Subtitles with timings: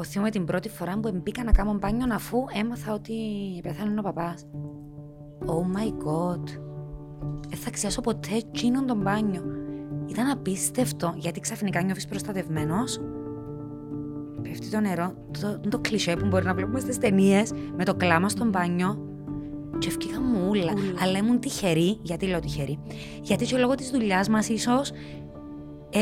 [0.00, 3.14] Εγώ θυμάμαι την πρώτη φορά που μπήκα να κάνω μπάνιο αφού έμαθα ότι
[3.62, 4.46] πεθάνει ο παπάς.
[5.46, 6.44] Oh my god.
[7.48, 9.42] Δεν θα ξιάσω ποτέ εκείνον τον μπάνιο.
[10.06, 13.00] Ήταν απίστευτο γιατί ξαφνικά νιώθεις προστατευμένος.
[14.42, 18.28] Πέφτει το νερό, το, το κλισέ που μπορεί να βλέπουμε στις ταινίες με το κλάμα
[18.28, 18.98] στο μπάνιο.
[19.78, 20.72] Και ευκήγα μου ούλα.
[21.02, 21.98] Αλλά ήμουν τυχερή.
[22.02, 22.78] Γιατί λέω τυχερή.
[23.22, 24.92] Γιατί και λόγω της δουλειάς μας, ίσως
[25.92, 26.00] ε,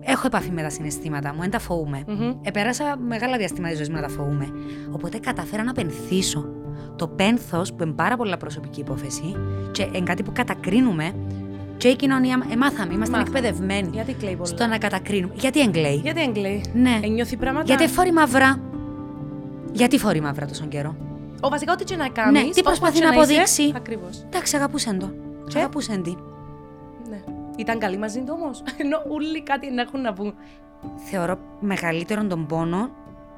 [0.00, 2.02] έχω επαφή με τα συναισθήματα μου, δεν τα φοβούμαι.
[2.06, 2.32] Μμμ.
[2.42, 4.48] Επέρασα μεγάλα διαστήματα της ζωής μου να τα φοβούμαι.
[4.90, 6.48] Οπότε καταφέρα να πενθήσω.
[6.96, 9.36] Το πένθος, που είναι πάρα πολλά προσωπική υπόθεση
[9.70, 11.12] και είναι κάτι που κατακρίνουμε,
[11.76, 13.38] και η κοινωνία ε, μάθαμε, είμαστε Μάθαμε.
[13.38, 14.46] εκπαιδευμένοι Γιατί κλαίει πολλά.
[14.46, 15.34] στο να κατακρίνουμε.
[15.36, 15.94] Γιατί εγκλαίει.
[15.94, 17.00] Γιατί δεν κλαίει; Ναι.
[17.02, 18.60] Ένιωθει πράγματα; Γιατί φορεί μαύρα.
[19.72, 20.96] Γιατί φορεί μαύρα τόσο καιρό;
[21.40, 22.42] Ο βασικά ό,τι και να κάνεις.
[22.42, 23.72] Ναι, τι προσπαθεί να αποδείξει.
[23.76, 24.24] Ακριβώς.
[24.26, 25.10] Εντάξει, αγαπούσαν το.
[25.48, 26.14] Και; Αγαπούσαν τι.
[27.58, 27.64] Ναι.
[27.64, 30.34] Ήταν καλή μαζί του όμως; Ενώ όλοι κάτι να έχουν να πούν.
[30.96, 32.90] Θεωρώ μεγαλύτερον τον πόνο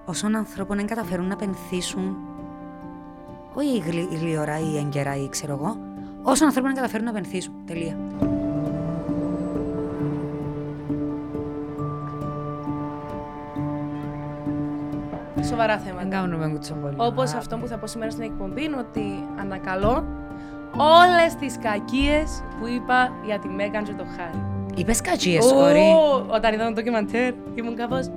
[0.04, 2.16] όσων ανθρώπων δεν καταφέρουν να πενθήσουν.
[3.54, 5.76] Όχι γλυ, γλυωρά ή έγκαιρα ή ξέρω εγώ.
[6.22, 7.54] Όσων ανθρώπων δεν καταφέρουν να πενθήσουν.
[7.66, 7.96] Τελεία.
[15.44, 16.08] Σοβαρά θέματα.
[16.08, 16.94] κάνουμε κουτσομπολί.
[16.96, 20.04] Όπως αυτό που θα πω σήμερα στην εκπομπή είναι ότι ανακαλώ
[20.76, 24.44] όλες τις κακίες που είπα για τη Μέγαν και το Χάρη.
[24.74, 26.34] Είπες κατσίε, Ω, sorry.
[26.34, 28.10] Όταν είδα το ντοκιμαντέρ, ήμουν κάπως.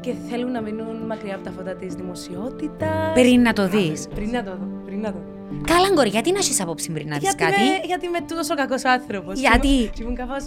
[0.00, 3.12] Και θέλουν να μείνουν μακριά από τα φώτα της δημοσιότητας.
[3.14, 4.08] Πριν να το δεις.
[4.14, 4.66] Πριν να το δω.
[4.84, 5.60] Πριν να το δω.
[5.66, 8.54] Καλά, γκορ, γιατί να έχεις απόψη πριν να δεις γιατί, κάτι; είμαι, γιατί είμαι τόσο
[8.54, 9.40] κακός άνθρωπος.
[9.40, 10.46] Γιατί; Και ήμουν κάπως.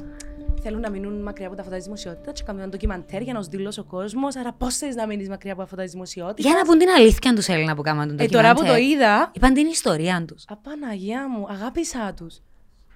[0.68, 2.34] Θέλουν να μείνουν μακριά από τα φώτα της δημοσιότητας.
[2.40, 4.36] Και κάνουν ένα ντοκιμαντέρ για να σου δηλώσει ο κόσμος.
[4.36, 6.90] Άρα, πώς θες να μείνεις μακριά από τα φώτα της δημοσιότητας; Για να πούν την
[6.90, 8.90] αλήθεια τους Έλληνα που κάναν τον Ε, τώρα που το ντοκιμαντέρ.
[8.92, 9.32] είδα.
[9.36, 10.44] Είπαν την ιστορία τους.
[10.48, 12.42] Απαναγιά μου, αγάπησα τους.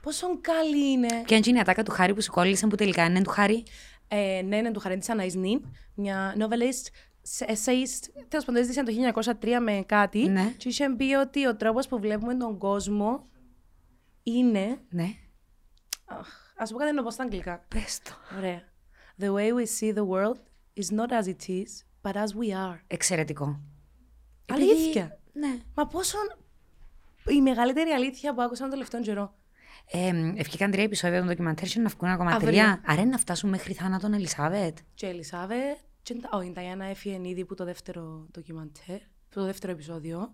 [0.02, 1.08] Πόσο καλή είναι.
[1.26, 3.64] Και αν είναι η ατάκα του Χάρη που σου κόλλησε που τελικά είναι του Χάρη;
[4.08, 5.62] Ε, ναι, είναι του Χαρέντη Ανάης Νιν,
[5.96, 6.86] μια novelist,
[7.46, 8.92] essayist, τέλος πάντων έζησε το
[9.42, 10.54] 1903 με κάτι Ναι.
[10.58, 13.28] και είχε πει ότι ο τρόπος που βλέπουμε τον κόσμο
[14.24, 15.10] είναι, Ναι.
[16.06, 16.28] αχ,
[16.60, 17.66] ας πω κάτι να το πω στα αγγλικά.
[17.68, 18.12] Πες το.
[18.38, 18.62] Ωραία.
[19.20, 20.40] The way we see the world
[20.84, 21.70] is not as it is,
[22.02, 22.80] but as we are.
[22.88, 23.60] Εξαιρετικό.
[24.52, 25.20] Αλήθεια.
[25.34, 25.58] Ναι.
[25.76, 26.18] Μα πόσο
[27.30, 29.34] η μεγαλύτερη αλήθεια που άκουσα τον τελευταίο καιρό.
[29.92, 32.50] Ε, ευκήκαν τρία επεισόδια των ντοκιμαντέρ και να βγουν ακόμα Αύριο.
[32.50, 32.82] τρία.
[32.86, 34.78] Άρα είναι να φτάσουν μέχρι θάνατον Ελισάβετ.
[34.94, 39.34] Και η Ελισάβετ, και τα- όχι, η Ταϊάννα έφυγε ήδη που το δεύτερο ντοκιμαντέρ, που
[39.40, 40.34] το δεύτερο επεισόδιο.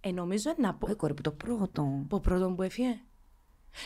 [0.00, 2.04] Ε, νομίζω να πω, Όχι, κόρη, που το πρώτο.
[2.08, 3.00] που πρώτον που έφυγε.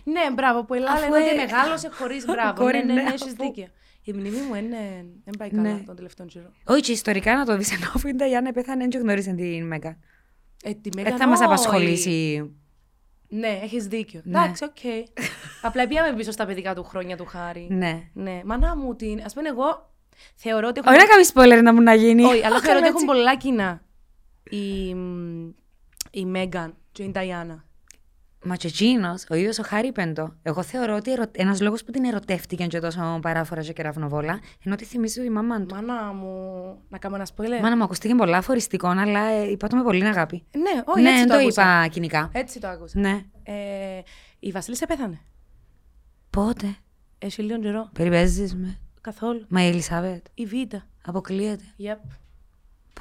[0.04, 2.60] Ναι, μπράβο, που η Ελλάδα Αφού, λένε ότι ε, μεγάλωσε χωρίς μπράβο.
[2.62, 3.34] Κόρη, ναι, ναι, ναι, ναι, έχεις αφού.
[3.36, 3.66] δίκιο.
[4.02, 4.76] Η μνήμη μου είναι,
[5.24, 5.78] δεν πάει καλά Ναι.
[5.86, 6.50] τον τελευταίο καιρό.
[6.64, 9.98] Όχι, και ιστορικά να το δεις ενώ αφού η Νταϊάννα πέθανε και γνώρισε την Μέγα.
[10.64, 11.46] Ε, τη Δεν Μέγαν θα μας όχι.
[11.46, 12.50] απασχολήσει.
[13.28, 14.20] Ναι, έχεις δίκιο.
[14.24, 14.38] Ναι.
[14.38, 14.76] Εντάξει, οκ.
[15.62, 17.66] Απλά πήγαμε πίσω στα παιδικά του χρόνια του Χάρη.
[17.70, 18.02] Ναι.
[18.12, 19.20] Ναι, μανά μου την.
[19.24, 19.92] Ας πούμε, εγώ
[20.34, 20.80] θεωρώ ότι.
[20.84, 22.24] έχω- Όχι να κάνεις spoiler να μου να γίνει.
[22.24, 23.04] Όχι, αλλά Αχ, θεωρώ ότι έτσι.
[23.04, 23.82] έχουν πολλά κοινά.
[24.50, 25.48] Η, μ,
[26.10, 27.64] η Μέγαν και η Νταϊάννα.
[28.46, 31.24] Μα και εκείνος, ο ίδιος ο Χάρη Πέντο, εγώ θεωρώ ότι ερω...
[31.32, 35.60] ένας λόγος που την ερωτεύτηκαν και τόσο παράφορα και κεραυνοβόλα, είναι ότι θυμίζει τη μαμά
[35.60, 35.74] του.
[35.74, 36.28] Μάνα μου,
[36.88, 37.60] να κάνω ένα spoiler.
[37.62, 40.44] Μάνα μου ακούστηκε πολλά φοριστικό, αλλά ε, είπα το με πολύ αγάπη.
[40.52, 41.62] Ναι, όχι, ναι, έτσι δεν το, το άκουσα.
[41.62, 42.30] είπα κοινικά.
[42.32, 42.98] Έτσι το άκουσα.
[43.00, 43.24] Ναι.
[43.42, 43.52] Ε,
[44.38, 45.20] η Βασίλισσα πέθανε.
[46.30, 46.76] Πότε;
[47.18, 47.90] Έχει λίγο καιρό.
[47.92, 48.78] Περιπέζεις με.
[49.00, 49.44] Καθόλου.
[49.48, 50.26] Μα η Ελισάβετ.
[50.34, 50.86] Η Βίτα.
[51.06, 51.64] Αποκλείεται.
[51.78, 52.08] Yep.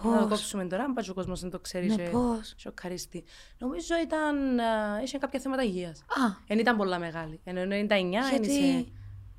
[0.06, 0.14] Πώς.
[0.14, 1.88] Να το κόψουμε τώρα, αν πάει ο κόσμος δεν το ξέρει.
[1.88, 3.24] Ναι, και πώς; Σοκαρίστη.
[3.58, 4.60] Νομίζω ήταν.
[4.60, 6.00] α, είχε κάποια θέματα υγείας.
[6.00, 7.40] Α, Δεν ήταν πολλά μεγάλη.
[7.44, 7.66] Ενώ 99
[8.30, 8.86] Γιατί; ένισε.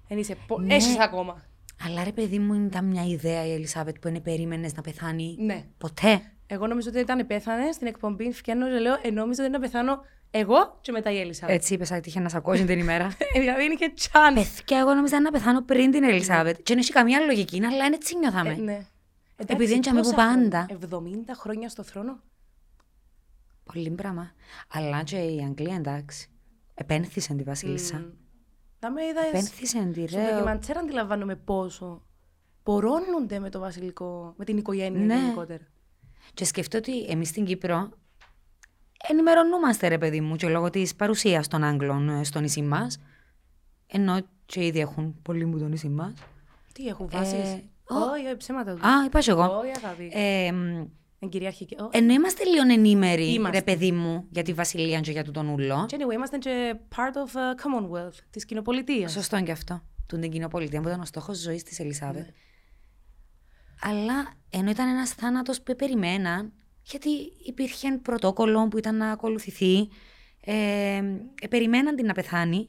[0.08, 0.58] ένισε πο...
[0.60, 0.74] Ναι.
[0.74, 1.44] Έχεις ακόμα.
[1.86, 5.36] αλλά ρε παιδί μου ήταν μια ιδέα η Ελισάβετ που είναι περίμενες να πεθάνει.
[5.38, 5.64] Ναι.
[5.78, 8.32] Ποτέ; Εγώ νομίζω ότι ήταν πέθανε στην εκπομπή.
[8.32, 11.46] Φκένω και λέω, ε, νόμιζα ότι να πεθάνω εγώ και μετά η Έλισσα.
[11.50, 13.04] Έτσι είπες ότι είχε να σ' ακούσει την ημέρα.
[13.34, 14.34] Ε, δηλαδή είναι και τσάν.
[14.34, 16.56] Παιδιά, εγώ νόμιζα να πεθάνω πριν την Ελισάβετ.
[16.56, 18.50] Και δεν έχει καμία λογική, αλλά είναι έτσι νιώθαμε.
[18.52, 18.86] Ε, ναι.
[19.36, 20.66] Επειδή είναι τζαμί που πόσα πάντα.
[20.70, 20.88] χρόνια,
[21.28, 22.20] 70 χρόνια στο θρόνο.
[23.72, 24.32] Πολύ πράγμα.
[24.68, 26.30] Αλλά και η Αγγλία εντάξει.
[26.74, 27.96] Επένθησε τη Βασίλισσα.
[27.98, 28.04] Μμ.
[28.80, 30.30] Να με είδα Επένθησε τη στο ρε.
[30.30, 32.02] ντοκιμαντέρ αντιλαμβάνομαι πόσο
[32.62, 35.14] πορώνονται με το βασιλικό, με την οικογένεια Ναι.
[35.20, 35.64] γενικότερα.
[36.34, 37.88] Και σκεφτώ ότι εμείς στην Κύπρο
[39.08, 42.98] ενημερωνούμαστε, ρε παιδί μου, και λόγω της παρουσίας των Άγγλων ε, στο νησί μας.
[43.86, 44.16] Ενώ
[44.46, 46.12] και ήδη έχουν πολύ μου το νησί μας.
[46.72, 48.86] Τι έχουν βάσεις; Ε, Όχι, όχι, ψέματα του.
[48.86, 49.58] Α, είπα και εγώ.
[49.58, 50.10] Όχι, αγάπη.
[50.12, 50.86] Ε, μ,
[51.18, 51.76] Εν κυριαρχική.
[51.80, 51.88] Ω.
[51.92, 53.58] ενώ είμαστε λίγο ενήμεροι, Είμαστε.
[53.58, 55.86] ρε παιδί μου, για τη Βασιλεία και για του τον ούλο.
[55.88, 59.12] Και anyway, είμαστε και part of uh, Commonwealth, της κοινοπολιτείας.
[59.12, 59.82] Σωστό είναι και αυτό.
[60.06, 62.24] Του την κοινοπολιτεία που ήταν ο στόχος ζωής της Ελισάβετ.
[62.24, 62.32] Ναι.
[63.80, 67.08] Αλλά ενώ ήταν ένας θάνατος που περιμέναν, γιατί
[67.46, 69.88] υπήρχε πρωτόκολλο που ήταν να ακολουθηθεί,
[70.44, 71.02] ε,
[71.40, 72.68] ε, περιμέναν την να πεθάνει,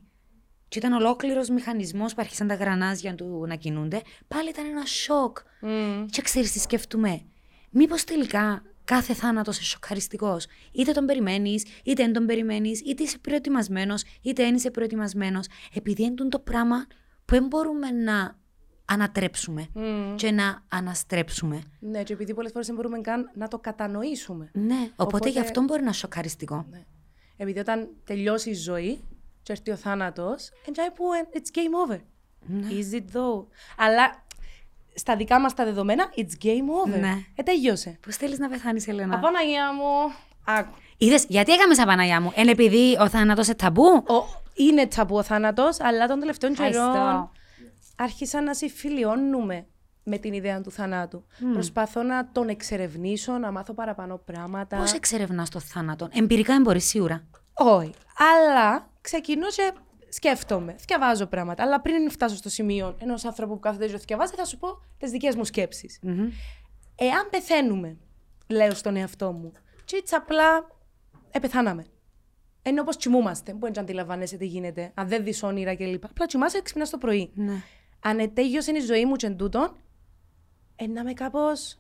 [0.68, 5.38] και ήταν ολόκληρος μηχανισμός που άρχισαν τα γρανάζια του να κινούνται, πάλι ήταν ένα σοκ.
[5.62, 6.06] Μμ.
[6.06, 7.22] Και ξέρεις τι σκεφτούμε.
[7.70, 13.18] Μήπως τελικά κάθε θάνατος είναι σοκαριστικός; Είτε τον περιμένεις, είτε δεν τον περιμένεις, είτε είσαι
[13.18, 15.46] προετοιμασμένος, είτε δεν είσαι προετοιμασμένος.
[15.74, 16.86] Επειδή είναι το πράγμα
[17.26, 18.36] που δεν μπορούμε να
[18.86, 20.16] ανατρέψουμε Μμμ.
[20.16, 21.62] και να αναστρέψουμε.
[21.80, 24.50] Ναι, και επειδή πολλές φορές δεν μπορούμε καν να το κατανοήσουμε.
[24.54, 26.66] Ναι, οπότε, Οπότε- γι' αυτό μπορεί να είναι σοκαριστικό.
[26.70, 26.84] Ναι.
[27.38, 29.04] Επειδή όταν τελειώσει η ζωή
[29.48, 32.00] και έρθει ο θάνατος, εντζάει που ε, it's game over.
[32.40, 32.68] Ναι.
[32.70, 33.46] Is it though?
[33.78, 34.24] Αλλά
[34.94, 37.00] στα δικά μας τα δεδομένα, it's game over.
[37.00, 37.14] Ναι.
[37.36, 38.00] Ε, τελειώσε.
[38.06, 39.16] Πώς θέλεις να πεθάνεις, Ελένα.
[39.16, 40.16] Απαναγία μου.
[40.46, 40.74] Άκου.
[40.98, 45.16] Είδες, γιατί έκαμε σαν Παναγιά μου; Είναι επειδή ο θάνατος είναι ταμπού; Ο, είναι ταμπού
[45.16, 46.92] ο θάνατος, αλλά των τελευταίων Ευχαριστώ.
[46.94, 47.32] καιρών
[47.96, 49.66] άρχισα να συμφιλιώνουμε
[50.04, 51.26] με την ιδέα του θανάτου.
[51.54, 54.78] Προσπαθώ να τον εξερευνήσω, να μάθω παραπάνω πράγματα.
[54.78, 56.10] Πώς εξερευνάς το θάνατο.
[56.12, 57.24] Εμπειρικά δεν μπορεί σίγουρα.
[57.54, 57.94] Όχι.
[58.18, 59.74] Αλλά ξεκινώ και
[60.10, 60.76] σκέφτομαι.
[60.80, 61.64] Θυκευάζω πράγματα.
[61.64, 65.12] Αλλά πριν φτάσω στο σημείο ενός άνθρωπου που κάθεται και θυκευάζει, θα σου πω τις
[65.12, 66.00] δικές μου σκεψει
[66.96, 67.98] Εάν πεθαίνουμε,
[68.48, 69.52] λέω στον εαυτό μου,
[69.86, 70.68] και έτσι απλά
[71.32, 71.86] επεθάναμε.
[72.64, 73.54] Είναι όπως κοιμούμαστε.
[73.54, 74.92] Μπορεί να αντιλαμβάνεσαι τι γίνεται.
[74.94, 76.06] Αν δεν δεις όνειρα κλπ.
[76.06, 77.32] Απλά κοιμάσαι, ξυπνάς το πρωί.
[77.36, 77.62] Ναι.
[78.00, 79.76] Αν ετέγιωσε η ζωή μου και εν τούτον,
[80.76, 81.80] ε, να είμαι κάπως.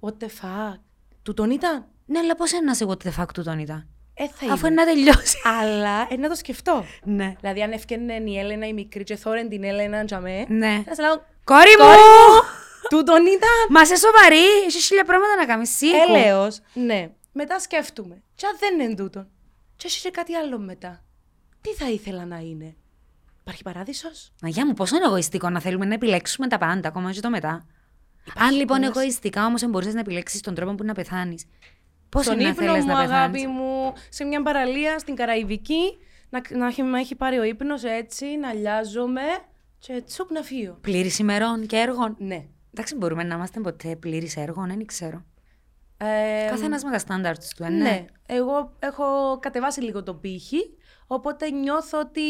[0.00, 0.78] What the fuck.
[1.22, 1.86] Τούτον ήταν.
[2.06, 3.95] Ναι, αλλά πώς είναι να σε εγώ τι φάκτου τον ήταν.
[4.18, 4.82] Ε, θα Αφού είμαι.
[4.82, 5.36] είναι να τελειώσει.
[5.44, 6.84] Αλλά ε, να το σκεφτώ.
[7.04, 7.34] ναι.
[7.40, 10.82] Δηλαδή, αν έφτιανε η Έλενα η μικρή και θόρεν την Έλενα τζαμέ, Ναι.
[10.86, 11.84] θα σε λέω, Κόρη μου!
[11.84, 12.40] Κόρη μου!
[12.88, 13.50] τούτον ήταν.
[13.68, 15.76] Μα σε σοβαρή, έχει χίλια πράγματα να κάνεις.
[15.76, 15.96] Σήκω.
[16.16, 17.10] Έλεος, ναι.
[17.32, 18.22] Μετά σκέφτομαι.
[18.34, 19.28] Και αν δεν είναι τούτον.
[19.76, 21.04] Και έχει και κάτι άλλο μετά.
[21.60, 22.74] Τι θα ήθελα να είναι.
[23.40, 27.20] Υπάρχει παράδεισος; Αγιά μου, πόσο είναι εγωιστικό να θέλουμε να επιλέξουμε τα πάντα, ακόμα και
[27.20, 27.66] το μετά.
[28.38, 31.44] Αν λοιπόν πολλές- εγωιστικά όμως μπορούσε να επιλέξεις τον τρόπο που να πεθάνεις.
[32.16, 33.52] Πώς Στον είναι να ύπνο θέλεις μου, να αγάπη πεθάνει.
[33.52, 35.96] μου, σε μια παραλία στην Καραϊβική,
[36.28, 39.22] να, να, έχει, να έχει πάρει ο ύπνος έτσι, να λιάζομαι
[39.78, 40.78] και τσουπ να φύγω.
[40.80, 42.44] Πλήρης ημερών και έργων; Ναι.
[42.74, 45.24] Εντάξει, μπορούμε να είμαστε ποτέ πλήρης έργων, δεν ξέρω.
[45.96, 47.82] Ε, Καθένας με τα standards του, ε, ναι.
[47.82, 48.04] ναι.
[48.26, 50.76] Εγώ έχω κατεβάσει λίγο το πύχη,
[51.06, 52.20] οπότε νιώθω ότι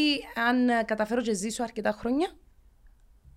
[0.49, 2.27] αν ε, καταφέρω και ζήσω αρκετά χρόνια,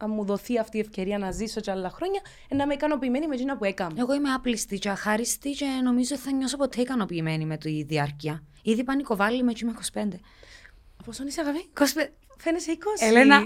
[0.03, 3.27] αν μου δοθεί αυτή η ευκαιρία να ζήσω και άλλα χρόνια, ε, να είμαι ικανοποιημένη
[3.27, 3.95] με εκείνα που έκανα.
[3.99, 8.43] Εγώ είμαι άπληστη και αχάριστη και νομίζω ότι θα νιώσω ποτέ ικανοποιημένη με τη διάρκεια.
[8.63, 10.03] Ήδη πανικοβάλλει με και είμαι 25.
[11.05, 11.85] Πόσο είσαι αγάπη; 25.
[12.39, 13.07] Φαίνεσαι 20.
[13.07, 13.37] Ελένα.
[13.37, 13.43] Α!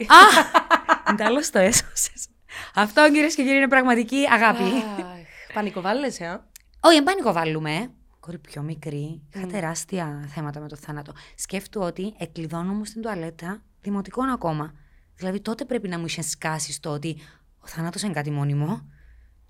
[1.10, 2.28] Εντάλλως το έσωσες.
[2.74, 4.62] Αυτό κυρίες και κύριοι είναι πραγματική αγάπη.
[4.62, 6.46] Αχ, Πανικοβάλλεσαι, α.
[6.80, 7.90] Όχι, δεν πανικοβάλλουμε.
[8.20, 9.22] Κόρη πιο μικρή.
[9.34, 11.12] Είχα τεράστια θέματα με το θάνατο.
[11.34, 14.74] Σκέφτου ότι εκλειδώνω στην τουαλέτα δημοτικών ακόμα.
[15.16, 17.16] Δηλαδή τότε πρέπει να μου είχες σκάσει στο ότι
[17.58, 18.88] ο θάνατος είναι κάτι μόνιμο.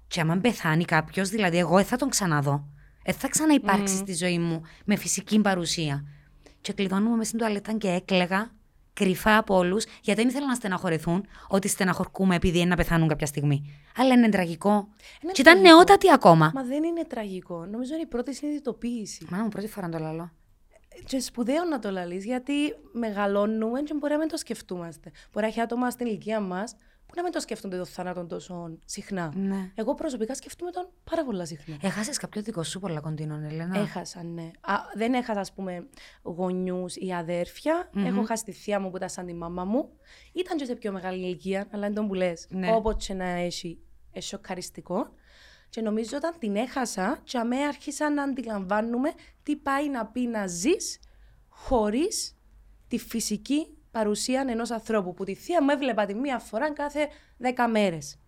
[0.06, 2.68] Και άμα πεθάνει κάποιος, δηλαδή εγώ δεν θα τον ξαναδώ.
[3.04, 6.04] Δεν θα ξαναυπάρξει στη ζωή μου με φυσική παρουσία.
[6.60, 8.50] Και κλειδώνουμε μέσα στην τουαλέτα και έκλαιγα
[8.92, 13.26] κρυφά από όλους, γιατί δεν ήθελα να στεναχωρηθούν ότι στεναχωρκούμε επειδή είναι να πεθάνουν κάποια
[13.26, 13.80] στιγμή.
[13.96, 14.88] Αλλά είναι τραγικό.
[15.22, 15.76] Είναι και ήταν τραγικό.
[15.76, 16.50] νεότατη ακόμα.
[16.54, 17.66] Μα δεν είναι τραγικό.
[17.66, 19.26] Νομίζω είναι η πρώτη συνειδητοποίηση.
[19.30, 20.30] Μάνα μου, πρώτη φορά το λαλό.
[21.04, 22.52] Και σπουδαίο να το λαλείς, γιατί
[22.92, 25.10] μεγαλώνουμε και μπορεί να μην το σκεφτούμαστε.
[25.32, 26.76] Μπορεί να έχει άτομα στην ηλικία μας
[27.06, 29.32] που να μην το σκέφτονται το θάνατο τόσο συχνά.
[29.36, 29.70] Ναι.
[29.74, 31.76] Εγώ προσωπικά σκεφτούμε τον πάρα πολλά συχνά.
[31.82, 33.78] Έχασες κάποιο δικό σου πολλά κοντίνων, Ελένα.
[33.78, 34.50] Έχασα, ναι.
[34.60, 35.86] Α, δεν έχασα, ας πούμε,
[36.22, 39.88] γονιούς ή αδερφια Έχω χάσει τη θεία μου που ήταν σαν τη μάμα μου.
[40.32, 42.46] Ήταν και σε πιο μεγάλη ηλικία, αλλά είναι τον που λες.
[42.50, 42.74] Ναι.
[42.74, 43.78] Όποτε να έχει,
[44.12, 45.08] ε, σοκαριστικό.
[45.74, 49.12] Και νομίζω όταν την έχασα, και αμέ άρχισα να αντιλαμβάνουμε
[49.42, 51.00] τι πάει να πει να ζεις
[51.48, 52.36] χωρίς
[52.88, 55.14] τη φυσική παρουσία ενός ανθρώπου.
[55.14, 58.18] Που τη θεία μου έβλεπα τη μία φορά κάθε δέκα μέρες.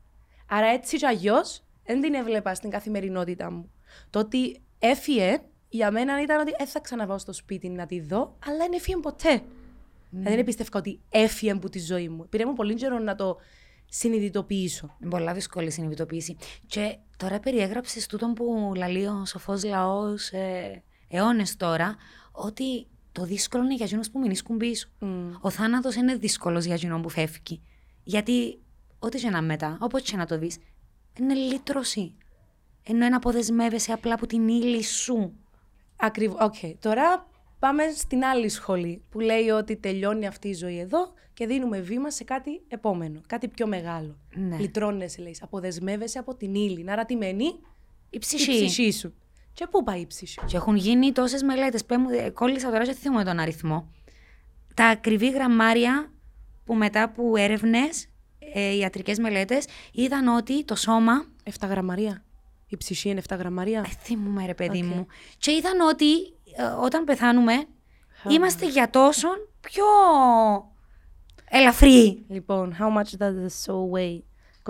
[0.49, 3.71] Άρα έτσι κι αλλιώς δεν την έβλεπα στην καθημερινότητά μου.
[4.11, 8.39] Το ότι έφυγε για μένα ήταν ότι δεν θα ξαναβάω στο σπίτι να τη δω,
[8.47, 9.43] αλλά δεν έφυγε ποτέ.
[10.11, 12.29] Δηλαδή δεν πίστευα ότι έφυγε από τη ζωή μου.
[12.29, 13.37] Πήρε μου πολύ καιρό να το
[13.89, 14.97] συνειδητοποιήσω.
[15.01, 16.37] Είναι πολλά δύσκολη η συνειδητοποίηση.
[16.67, 21.97] Και τώρα περιέγραψες τούτον που λαλεί ο σοφός λαός ε, αιώνες τώρα,
[22.33, 24.89] ότι το δύσκολο είναι για εκείνους που μείνει πίσω.
[25.41, 27.63] Ο θάνατος είναι δύσκολος για εκείνον που φεύγει.
[28.03, 28.59] Γιατί
[28.99, 30.59] ό,τι και να μετά, όπως και να το δεις,
[31.19, 32.15] είναι λύτρωση.
[32.83, 35.33] Ενώ ένα αποδεσμεύεσαι απλά από την ύλη σου.
[35.97, 36.37] Ακριβώς.
[36.41, 36.55] Οκ.
[36.79, 37.27] Τώρα
[37.59, 42.11] πάμε στην άλλη σχολή που λέει ότι τελειώνει αυτή η ζωή εδώ και δίνουμε βήμα
[42.11, 44.19] σε κάτι επόμενο, κάτι πιο μεγάλο.
[44.35, 44.57] Ναι.
[44.59, 45.37] Λυτρώνεσαι, λέει.
[45.41, 46.91] Αποδεσμεύεσαι από την ύλη.
[46.91, 47.59] Άρα τι μένει, Η
[48.11, 48.65] η ψυχή.
[48.65, 49.15] ψυχή σου.
[49.53, 50.39] Και πού πάει η ψυχή.
[50.47, 51.85] Και έχουν γίνει τόσες μελέτες.
[52.33, 53.91] Κόλλησα τώρα και δεν θυμάμαι τον αριθμό.
[54.75, 56.13] Τα ακριβή γραμμάρια
[56.65, 58.09] που μετά από έρευνες,
[58.39, 61.27] ε, ιατρικές μελέτες, είδαν ότι το σώμα.
[61.61, 62.25] 7 γραμμαρία.
[62.69, 63.81] Η ψυχή είναι 7 γραμμαρία.
[63.87, 64.85] Ε, θυμούμαι, ρε παιδί Οκ.
[64.85, 65.07] μου.
[65.39, 66.36] Και είδαν ότι ε,
[66.83, 67.53] όταν πεθάνουμε,
[68.29, 69.29] είμαστε για τόσο
[69.61, 69.85] πιο
[71.51, 72.25] ελαφρύ.
[72.29, 74.19] Λοιπόν, how much does the soul weigh?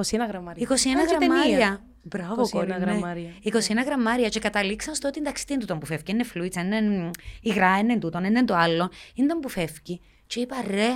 [0.04, 0.66] 21 γραμμάρια.
[0.68, 1.26] 21 Σαν και ταινία.
[1.26, 1.84] γραμμάρια.
[2.02, 2.76] Μπράβο, 21 κόρη, ναι.
[2.76, 3.30] γραμμάρια.
[3.42, 3.50] 21
[3.84, 7.78] γραμμάρια και καταλήξαν στο ότι εντάξει τι είναι τούτο που φεύγει, είναι fluids, είναι υγρά,
[7.78, 10.00] είναι τούτο, είναι το άλλο, είναι το που φεύγει.
[10.26, 10.86] Και είπα ρε,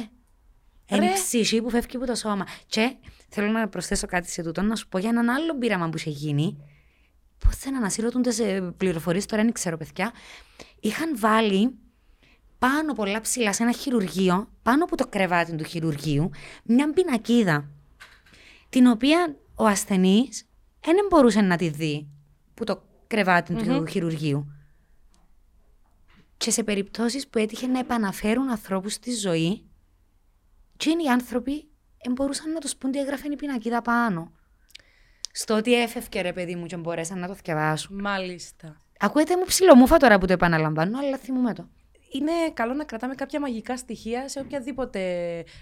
[0.86, 1.06] είναι Ρε.
[1.06, 2.46] η ψυχή που φεύγει από το σώμα.
[2.66, 2.96] Και
[3.28, 6.10] θέλω να προσθέσω κάτι σε τούτο, να σου πω για έναν άλλο πείραμα που είχε
[6.10, 6.56] γίνει.
[7.44, 10.12] Πώς δεν ανασύρωτουν τι πληροφορίες τώρα, δεν ξέρω, παιδιά.
[10.80, 11.78] Είχαν βάλει
[12.58, 16.30] πάνω πολλά ψηλά σε ένα χειρουργείο, πάνω από το κρεβάτι του χειρουργείου,
[16.64, 17.70] μια πινακίδα.
[18.68, 20.48] Την οποία ο ασθενής
[20.80, 22.08] δεν μπορούσε να τη δει
[22.54, 24.52] που το κρεβάτι του χειρουργείου.
[26.36, 29.64] Και σε περιπτώσεις που έτυχε να επαναφέρουν ανθρώπους στη ζωή,
[30.76, 31.68] και οι άνθρωποι
[32.02, 34.32] δεν μπορούσαν να τους πούν τι έγραφε η πινακίδα πάνω.
[35.32, 38.00] Στο ότι έφευκε ρε παιδί μου και μπορέσαν να το διαβάσουν.
[38.00, 38.80] Μάλιστα.
[38.98, 41.68] Ακούετε μου ψιλομούφα τώρα που το επαναλαμβάνω, αλλά θυμούμαι το.
[42.12, 45.00] Είναι καλό να κρατάμε κάποια μαγικά στοιχεία σε οποιαδήποτε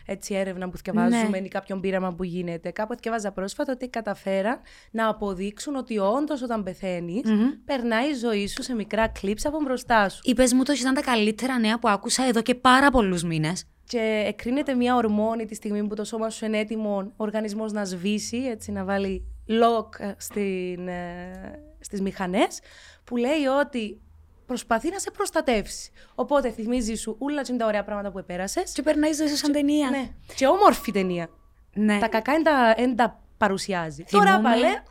[0.07, 1.47] έτσι, έρευνα που διαβάζουμε Ναι.
[1.47, 2.71] ή κάποιον πείραμα που γίνεται.
[2.71, 4.61] Κάπου διαβάζα πρόσφατα ότι καταφέραν
[4.91, 7.23] να αποδείξουν ότι όντως όταν πεθαίνεις,
[7.65, 10.21] περνάει η ζωή σου σε μικρά κλειψ από μπροστά σου.
[10.25, 13.65] Είπε μου το ότι ήταν τα καλύτερα νέα που άκουσα εδώ και πάρα πολλούς μήνες.
[13.85, 17.85] Και εκρίνεται μια ορμόνη τη στιγμή που το σώμα σου είναι έτοιμο ο οργανισμός να
[17.85, 22.61] σβήσει, έτσι να βάλει lock ε, στην, ε, στις μηχανές,
[23.05, 24.01] που λέει ότι
[24.47, 25.91] προσπαθεί να σε προστατεύσει.
[26.15, 28.73] Οπότε θυμίζει σου όλα τα ωραία πράγματα που επέρασες.
[28.73, 29.91] Και περνάει ζωή σου σαν ταινία.
[29.91, 30.11] Ναι.
[30.35, 31.29] Και όμορφη ταινία.
[31.75, 31.99] Ναι.
[31.99, 34.05] Τα κακά δεν τα, εν τα παρουσιάζει.
[34.11, 34.83] Τώρα Θυμούμαι- παλέ.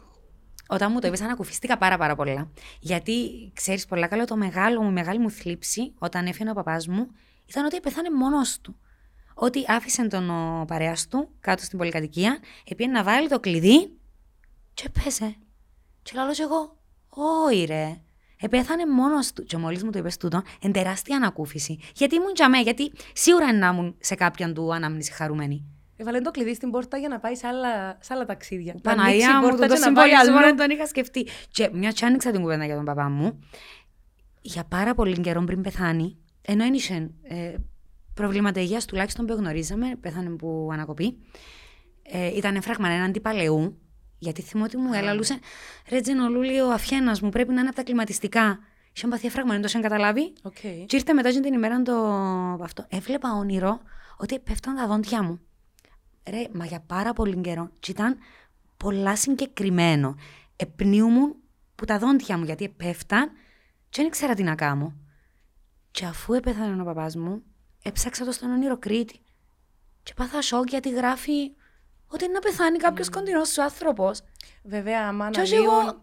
[0.70, 2.52] Όταν μου το είπες ανακουφίστηκα πάρα πάρα πολλά.
[2.80, 6.88] Γιατί ξέρεις πολλά καλά το μεγάλο μου, η μεγάλη μου θλίψη όταν έφυγε ο παπάς
[6.88, 7.08] μου
[7.46, 8.76] ήταν ότι πεθάνε μόνος του.
[9.34, 13.92] Ότι άφησε τον ο παρέας του κάτω στην πολυκατοικία, επήγε να βάλει το κλειδί
[14.77, 15.36] και πέσε.
[16.03, 16.77] Και λέω και εγώ,
[17.46, 18.01] όχι ρε.
[18.39, 19.43] Επέθανε μόνος του.
[19.43, 21.79] Και μόλις μου το είπες τούτο, εν τεράστια ανακούφιση.
[21.96, 25.65] Γιατί ήμουν τζαμέ, γιατί σίγουρα να ήμουν σε κάποιον του ανάμνηση χαρούμενη.
[25.96, 28.74] Έβαλε το κλειδί στην πόρτα για να πάει σε άλλα, σε άλλα ταξίδια.
[28.74, 30.46] Να Παναγία ανοίξει η μου, πόρτα το και να πάει συμβολισμό αλλού.
[30.46, 31.27] δεν τον είχα σκεφτεί.
[31.51, 33.39] Και μια και άνοιξα την κουβέντα για τον παπά μου,
[34.41, 37.53] για πάρα πολύ καιρό πριν πεθάνει, ενώ ένιξε ε,
[38.13, 41.17] προβλήματα υγείας τουλάχιστον που γνωρίζαμε, πέθανε που ανακοπή,
[42.03, 43.77] ε, ήταν φράγμα έναν αντιπαλαιού,
[44.17, 45.39] γιατί θυμώ ότι μου έλαλούσε
[45.89, 48.59] «Ρε Τζενολούλη, ο αφιένας μου πρέπει να είναι από τα κλιματιστικά».
[48.95, 50.33] Είχε παθεί φράγμα, δεν το είχαν καταλάβει.
[50.41, 50.59] Οκ.
[50.59, 51.93] Και ήρθε μετά και την ημέρα το
[52.63, 52.86] αυτό.
[52.89, 53.81] Έβλεπα όνειρο
[54.17, 55.39] ότι πέφταν τα δόντια μου.
[56.29, 57.69] Ρε, μα για πάρα πολύ καιρό.
[57.79, 58.17] Και ήταν
[58.77, 60.15] πολλά συγκεκριμένο.
[60.55, 61.36] Επνίουμουν
[61.75, 63.31] που τα δόντια μου, γιατί πέφταν
[63.89, 64.93] και δεν ήξερα τι να κάνω.
[65.91, 67.43] Και αφού έπεθανε ο παπάς μου,
[67.83, 69.19] έψαξα το στον όνειρο Κρήτη.
[70.03, 71.51] Και πάθα σοκ γιατί γράφει
[72.08, 73.12] ότι είναι να πεθάνει κάποιος mm.
[73.12, 74.22] κοντινός σου άνθρωπος.
[74.64, 76.02] Βέβαια, άμα Και όχι αναλύουν εγώ-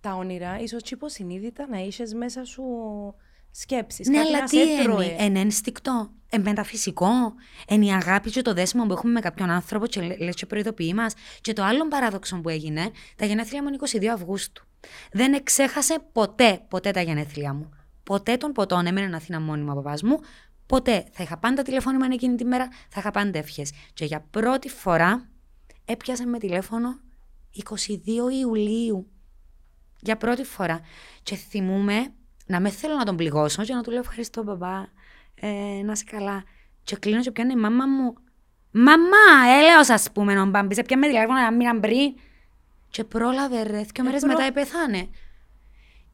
[0.00, 2.62] τα όνειρα, ίσως και υποσυνείδητα να είσαι μέσα σου
[3.50, 4.08] σκέψεις.
[4.08, 5.16] Ναι, κάτι αλλά να τι σε είναι, έτρωε.
[5.24, 7.08] είναι ένστικτο, είναι μεταφυσικό,
[7.68, 10.46] είναι η αγάπη και το δέσιμο που έχουμε με κάποιον άνθρωπο και λέ- λες και
[10.46, 11.14] προειδοποιεί μας.
[11.40, 14.64] Και το άλλο παράδοξο που έγινε, τα γενέθλια μου είναι 22 Αυγούστου.
[15.12, 17.70] Δεν εξέχασε ποτέ, ποτέ τα γενέθλια μου.
[18.02, 20.18] Ποτέ των ποτών έμενε Αθήνα μόνιμα ο παπάς μου.
[20.66, 21.04] Ποτέ.
[21.12, 23.72] Θα είχα πάντα τηλεφώνημα εκείνη τη μέρα, θα είχα πάντα εύχες.
[23.94, 25.28] Και για πρώτη φορά
[25.84, 27.00] έπιασε με τηλέφωνο
[27.64, 27.88] 22
[28.40, 29.08] Ιουλίου.
[30.00, 30.80] Για πρώτη φορά.
[31.22, 32.12] Και θυμούμαι
[32.46, 34.82] να με θέλω να τον πληγώσω και να του λέω ευχαριστώ μπαμπά,
[35.34, 36.44] ε, να είσαι καλά.
[36.84, 38.14] Και κλείνω και πιάνει η μάμα μου.
[38.70, 42.14] Μαμά, έλεος ας πούμε, να μπαμπή, σε πιάνε με τηλέφωνο ένα μήνα πριν.
[42.90, 45.08] Και πρόλαβε ρε, δύο μέρες προ- μετά επεθάνε.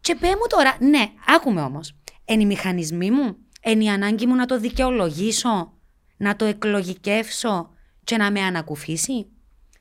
[0.00, 1.94] Και πέ μου τώρα, ναι, άκουμε όμως.
[2.24, 5.72] Εν οι μηχανισμοί μου, εν η ανάγκη μου να το δικαιολογήσω,
[6.16, 7.70] να το εκλογικεύσω
[8.04, 9.26] και να με ανακουφίσει.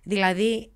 [0.10, 0.72] Δηλαδή,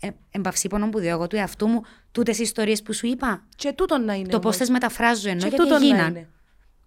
[0.00, 1.80] ε, εμπαυσίπονο που διώ εγώ του εαυτού μου,
[2.12, 3.46] τούτες οι ιστορίες που σου είπα.
[3.56, 4.28] Και τούτον να είναι.
[4.28, 4.56] το πώς όμως.
[4.56, 6.10] θες μεταφράζω ενώ Και γιατί τούτον να έγιναν.
[6.10, 6.28] είναι.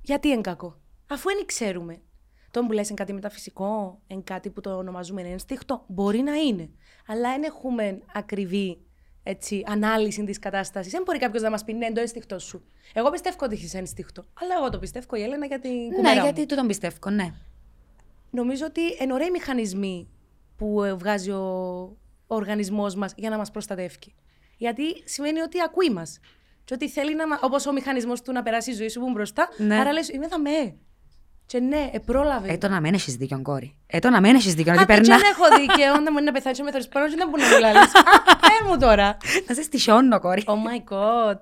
[0.02, 0.80] Γιατί είναι κακό.
[1.08, 2.02] Αφού δεν ξέρουμε.
[2.52, 6.70] Το που λες είναι κάτι μεταφυσικό, είναι κάτι που το ονομαζούμε ένστικτο, μπορεί να είναι.
[7.08, 8.78] Αλλά δεν έχουμε ακριβή
[9.24, 10.92] έτσι, ανάλυση της κατάστασης.
[10.92, 12.64] Δεν μπορεί κάποιος να μας πει ναι, είναι το ένστικτο σου.
[12.94, 14.24] Εγώ πιστεύω ότι έχεις ένστικτο.
[14.42, 16.16] Αλλά εγώ το πιστεύω η Έλενα για την Ναι, κουβέντα.
[16.16, 16.22] μου.
[16.24, 17.34] γιατί του τον πιστεύω, ναι.
[18.32, 20.10] Νομίζω ότι είναι ωραίοι μηχανισμοί
[20.62, 21.44] που ε, βγάζει ο,
[22.27, 23.96] ο οργανισμός μας για να μας προστατεύει.
[24.58, 26.20] Γιατί σημαίνει ότι ακούει μας.
[26.63, 27.24] Και ότι θέλει να.
[27.41, 29.50] Όπως ο μηχανισμός του να περάσει η ζωή σου που είναι μπροστά.
[29.58, 29.75] Ναι.
[29.80, 30.75] Άρα λες, είμαι δαμέ.
[31.46, 32.51] Και ναι, ε, πρόλαβε.
[32.51, 33.75] Ε, το να μην έχει δίκιο, κόρη.
[33.88, 35.18] Ε, το να μην έχει δίκιο, ότι Άντε, περνά.
[35.18, 35.94] δεν έχω δίκαιο.
[36.03, 37.74] Δεν μπορεί να πεθάνει και με θωρείς πάνω, και δεν μπορεί να μιλάει.
[38.41, 39.18] Πε μου τώρα.
[39.48, 40.44] Να σε στοιχιώνω, κόρη.
[40.46, 41.39] Oh my god.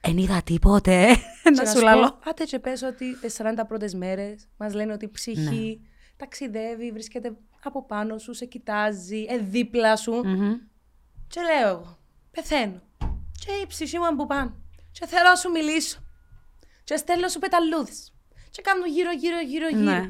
[0.00, 1.06] Εν είδα τίποτε.
[1.42, 2.18] Και να σου πω, λαλώ.
[2.24, 5.88] Άντε και πες ότι τις 40 πρώτες μέρες μας λένε ότι η ψυχή Ναι.
[6.16, 7.32] ταξιδεύει, βρίσκεται
[7.68, 10.12] από πάνω σου, σε κοιτάζει, ε, δίπλα σου.
[10.12, 10.54] Μμμ.
[11.26, 11.98] Και λέω εγώ,
[12.30, 12.82] πεθαίνω.
[13.44, 14.56] Και η ψυχή μου που πάνω.
[14.92, 15.98] Και θέλω να σου μιλήσω.
[16.84, 18.12] Και στέλνω σου πεταλούδες.
[18.50, 19.80] Και κάνω γύρω, γύρω, γύρω, γύρω.
[19.82, 20.00] Ναι.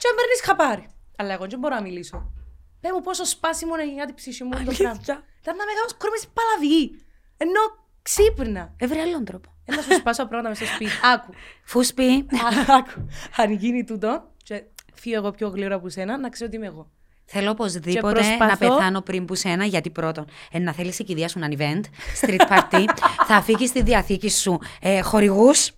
[0.00, 0.88] Και με παίρνεις χαπάρι.
[1.16, 2.32] Αλλά εγώ δεν μπορώ να μιλήσω.
[2.80, 4.88] Πες μου πόσο σπάσιμο είναι για την ψυχή μου το πράγμα.
[4.90, 5.22] Αλήθεια.
[5.40, 7.04] Ήταν ένα μεγάλο κορμί παλαβή.
[7.36, 7.60] Ενώ
[8.02, 8.74] ξύπνα.
[8.76, 9.54] Έβρε άλλον τρόπο.
[9.64, 10.90] Ε, να σου σπάσω πράγματα μες στο σπίτι.
[11.14, 11.32] Άκου.
[11.64, 12.26] Φούσπι.
[12.66, 13.06] Άκου.
[13.36, 14.64] Αν γίνει τούτο, και
[14.94, 16.90] φύγω εγώ πιο γλύωρα από σένα, να ξέρω ότι είμαι εγώ.
[17.32, 21.04] Θέλω οπωσδήποτε Και να προσπαθώ- πεθάνω πριν που σένα, γιατί πρώτον, ε, να θέλεις η
[21.04, 21.84] κηδεία σου έναν event,
[22.26, 22.84] street party,
[23.28, 25.70] θα φύγεις στη διαθήκη σου ε, χορηγούς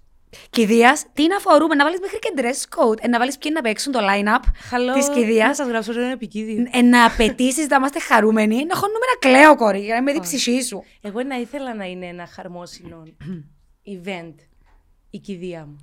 [0.51, 1.05] κηδείας.
[1.13, 3.93] Τι να φορούμε, να βάλεις μέχρι και dress code, ε, να βάλεις ποιοι να παίξουν
[3.93, 4.93] το line-up Χαλό.
[4.93, 5.49] της κηδείας.
[5.49, 6.67] Να σας γράψω ότι είναι επικίδιο.
[6.73, 10.19] Ε, να απαιτήσεις να είμαστε χαρούμενοι, να χώνουμε ένα κλαίω κόρη, για να με δει
[10.19, 10.85] η ψυχή σου.
[11.01, 13.03] Εγώ να ήθελα να είναι ένα χαρμόσυνο
[14.05, 14.35] event
[15.11, 15.77] η κηδεία μου.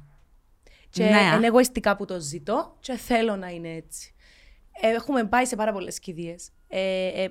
[0.90, 1.36] Και Ναι, α.
[1.36, 4.14] είναι εγωιστικά που το ζητώ και θέλω να είναι έτσι.
[4.82, 6.50] Ε, Έχουμε πάει σε πάρα πολλές κηδείες.
[6.68, 7.30] Ε, ε,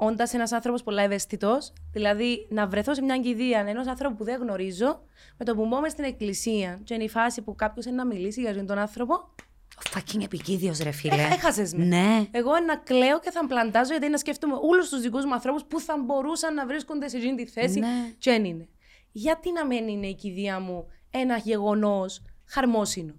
[0.00, 1.58] Όντας ένας άνθρωπος πολλά ευαίσθητο,
[1.92, 5.00] δηλαδή να βρεθώ σε μια κηδεία ενός άνθρωπου που δεν γνωρίζω,
[5.36, 8.06] με το που μπω μες στην εκκλησία, και είναι η φάση που κάποιος είναι να
[8.06, 11.14] μιλήσει για τον άνθρωπο, Ο fucking επικίδιο, ρε φίλε.
[11.22, 11.84] έχασες με.
[11.84, 12.26] Ναι.
[12.30, 15.80] Εγώ να κλαίω και θα πλαντάζω γιατί να σκέφτομαι όλους τους δικούς μου ανθρώπους που
[15.80, 17.78] θα μπορούσαν να βρίσκονται σε εκείνη τη θέση.
[17.78, 17.86] Ναι.
[18.18, 18.68] Και δεν είναι.
[19.12, 23.14] Γιατί να μην είναι η κηδεία μου ένα γεγονός χαρμόσυνο;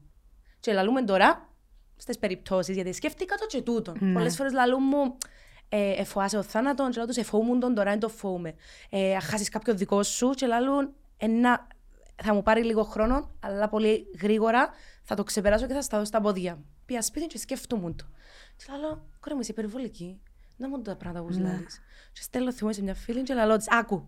[0.60, 1.49] Και λαλούμε τώρα
[2.02, 3.94] στις περιπτώσεις, γιατί σκέφτηκα το και τούτο.
[4.00, 4.14] Ναι.
[4.14, 5.18] Πολλές φορές λαλούν μου.
[5.72, 8.56] Ε, εφοάσαι ο θάνατο, και λέω τους εφόμουν τον τώρα, δεν το φόουμε.
[8.90, 11.68] Ε, αν χάσεις κάποιο δικό σου, και λαλούν ένα,
[12.24, 14.70] θα μου πάρει λίγο χρόνο, αλλά πολύ γρήγορα
[15.04, 16.66] θα το ξεπεράσω και θα σταθώ στα πόδια μου.
[16.86, 18.06] Πήγα σπίτι και σκέφτομαι το.
[18.56, 20.22] Και λέω, κόρη μου, είσαι υπερβολική.
[20.58, 21.60] Δεν μου τα πράγματα που Ναι.
[21.62, 21.80] λες.
[22.12, 24.08] Και στέλνω θυμό σε μια φίλη και λέω της, άκου.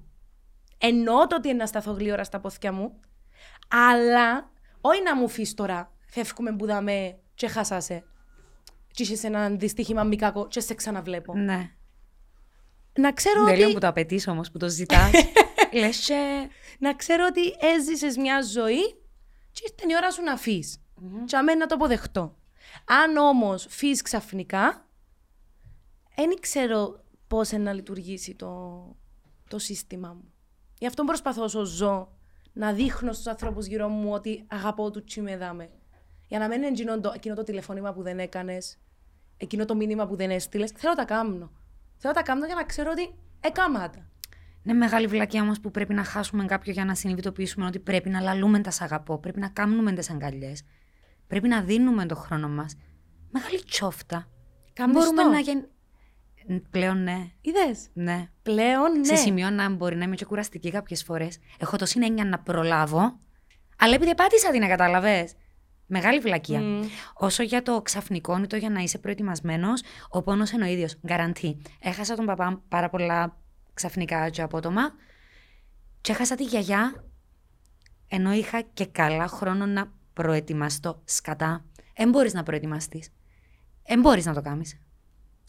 [0.77, 2.99] Εννοώ το ότι είναι να σταθώ γλύωρα στα πόθια μου,
[3.67, 5.91] αλλά όχι να μου φύγει τώρα.
[6.05, 8.03] Φεύγουμε που δαμε και χάσασε.
[8.91, 11.35] Και είσαι σε ένα δυστύχημα μη κακό και σε ξαναβλέπω.
[11.35, 11.71] Ναι.
[12.97, 15.11] Να ξέρω Δεν λέω ότι που το απαιτείς όμως, που το ζητάς.
[15.79, 16.49] Λες και.
[16.79, 17.41] να ξέρω ότι
[17.75, 18.93] έζησες μια ζωή
[19.51, 20.75] και ήρθε η ώρα σου να φύγει.
[21.25, 22.35] Και αμένα να το αποδεχτώ.
[22.85, 24.87] Αν όμως φύγει ξαφνικά,
[26.15, 28.83] δεν ξέρω πώς να λειτουργήσει το,
[29.47, 30.33] το σύστημα μου.
[30.79, 32.17] Γι' αυτό προσπαθώ όσο ζω
[32.53, 35.69] να δείχνω στους ανθρώπους γύρω μου ότι αγαπώ του τσι με δάμε.
[36.31, 38.77] Για να μην είναι εκείνο το, εκείνο το τηλεφώνημα που δεν έκανες,
[39.37, 40.71] εκείνο το μήνυμα που δεν έστειλες.
[40.71, 41.51] Θέλω να τα κάνω.
[41.97, 44.09] Θέλω να τα κάνω για να ξέρω ότι έκαμα τα.
[44.63, 48.21] Είναι μεγάλη βλακία όμως που πρέπει να χάσουμε κάποιο για να συνειδητοποιήσουμε ότι πρέπει να
[48.21, 50.63] λαλούμε τα σ' αγαπώ, πρέπει να κάνουμε τι αγκαλιές.
[51.27, 52.75] Πρέπει να δίνουμε το χρόνο μας.
[53.29, 54.27] Μεγάλη τσόφτα.
[54.73, 55.29] Κάνεις Μπορούμε το.
[55.29, 55.67] να γεν...
[56.69, 57.31] Πλέον ναι.
[57.41, 57.87] Είδες.
[57.93, 58.29] Ναι.
[58.41, 59.05] Πλέον ναι.
[59.05, 61.39] Σε σημείο να μπορεί να είμαι και κουραστική κάποιες φορές.
[61.59, 63.19] Έχω τόση έννοια να προλάβω.
[63.77, 65.33] Αλλά επειδή πάτησα την, κατάλαβες.
[65.93, 66.59] Μεγάλη βλακεία.
[66.59, 66.81] Μμ.
[67.13, 70.97] Όσο για το ξαφνικό ή το για να είσαι προετοιμασμένος, ο πόνος είναι ο ίδιος.
[71.05, 71.61] Γκαραντί.
[71.79, 73.37] Έχασα τον παπά πάρα πολλά
[73.73, 74.81] ξαφνικά και απότομα.
[76.01, 77.03] Και έχασα τη γιαγιά,
[78.07, 81.65] ενώ είχα και καλά χρόνο να προετοιμαστώ σκατά.
[81.95, 83.09] Δεν μπορείς να προετοιμαστείς.
[83.87, 84.79] Δεν μπορείς να το κάνεις.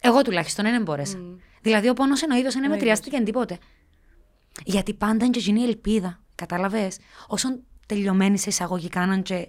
[0.00, 1.18] Εγώ τουλάχιστον δεν μπόρεσα.
[1.18, 1.36] Μμ.
[1.62, 3.58] Δηλαδή ο πόνος είναι ο ίδιος, δεν Ο μετριάστηκε τίποτε.
[4.64, 6.20] Γιατί πάντα είναι και γίνει η ελπίδα.
[6.34, 7.48] Κατάλαβες; Όσο
[7.86, 9.48] τελειωμένη σε εισαγωγικά να είναι και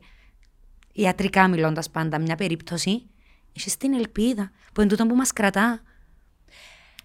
[0.94, 3.10] ιατρικά μιλώντας πάντα μια περίπτωση,
[3.56, 5.82] έχεις την ελπίδα που είναι τούτο που μας κρατά.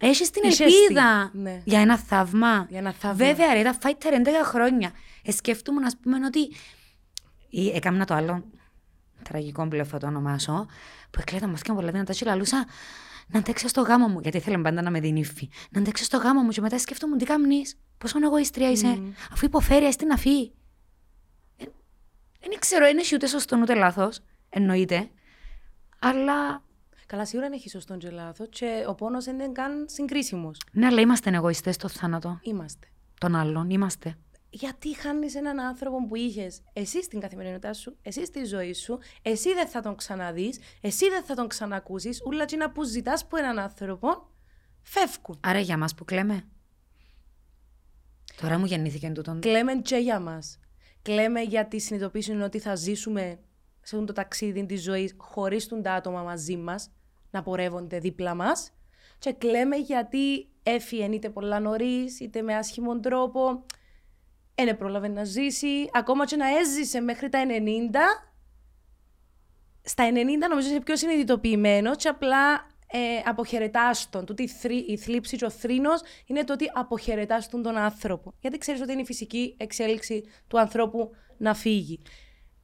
[0.01, 1.63] Έχεις την Είσαι ελπίδα στη- ναι.
[1.65, 2.67] για ένα θαύμα.
[2.69, 3.27] Για ένα θαύμα.
[3.27, 4.91] Βέβαια, ρε, τα fighter 11 χρόνια.
[5.23, 6.39] Ε, σκέφτομαι, ας πούμε, ότι.
[7.49, 8.45] Ή έκανα το άλλο
[9.23, 10.67] τραγικό που λέω θα το ονομάσω,
[11.11, 12.67] που εκλέτα μαθηκά πολλά δυνατά και λαλούσα
[13.27, 15.49] να αντέξω στο γάμο μου, γιατί ήθελε πάντα να με δίνει ύφη.
[15.71, 19.85] Να αντέξω στο γάμο μου και μετά σκέφτομαι τι κάμνεις, πόσο εγωίστρια είσαι, αφού υποφέρει,
[19.85, 20.51] ας την αφή.
[22.41, 25.09] Ε, Δεν ξέρω, δεν έχει ούτε σωστό ούτε λάθος, εννοείται,
[25.99, 26.67] αλλά
[27.07, 30.61] Καλά, σίγουρα δεν έχει σωστό και λάθος και ο πόνος δεν είναι καν συγκρίσιμος.
[30.73, 32.87] ναι, αλλά είμαστε εγωιστές στο θάνατο Είμαστε.
[33.21, 34.17] των άλλων, είμαστε.
[34.51, 39.55] Γιατί χάνεις έναν άνθρωπο που είχες εσύ στην καθημερινότητά σου, εσύ στη ζωή σου, εσύ
[39.55, 43.59] δεν θα τον ξαναδείς, εσύ δεν θα τον ξανακούσεις, όλα τσίνα που ζητάς από έναν
[43.59, 44.29] άνθρωπο
[44.83, 45.41] φεύγουν.
[45.41, 46.45] Άρα για μας που κλαίμε.
[48.41, 49.41] Τώρα μου γεννήθηκε τούτον.
[49.41, 50.59] Κλαίμε και για μας.
[51.09, 53.39] Κλαίμε γιατί συνειδητοποιήσουν ότι θα ζήσουμε
[53.83, 56.91] σε αυτό το ταξίδι της ζωής χωρίς τα άτομα μαζί μας
[57.31, 58.73] να πορεύονται δίπλα μας.
[59.19, 63.65] Και κλαίμε γιατί έφυγε είτε πολλά νωρίς, είτε με άσχημον τρόπο.
[64.55, 65.89] Δεν πρόλαβε να ζήσει.
[65.93, 67.51] Ακόμα και να έζησε μέχρι τα 90.
[69.83, 70.13] Στα 90
[70.49, 74.25] νομίζω είσαι πιο συνειδητοποιημένος και απλά ε, αποχαιρετάς τον.
[74.25, 78.35] Τούτη η, θρή- η θλίψη και ο θρήνος είναι το ότι αποχαιρετάς τον τον άνθρωπο.
[78.41, 82.01] Γιατί ξέρεις ότι είναι η φυσική εξέλιξη του ανθρώπου να φύγει.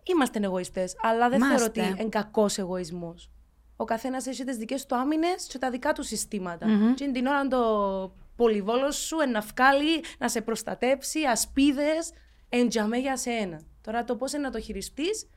[0.02, 1.80] Είμαστε εγωιστές, αλλά δεν θεωρώ Είμαστε.
[1.80, 3.30] ότι είναι κακός εγωισμός.
[3.76, 7.26] Ο καθένας έχει τις δικές του άμυνες και τα δικά του συστηματα Και είναι την
[7.26, 12.12] ώρα το πολυβόλος σου να βγάλει, να σε προστατέψει, ασπίδες,
[12.48, 13.60] εντιαμέ για σένα.
[13.82, 15.28] Τώρα το πώς να το χειριστείς,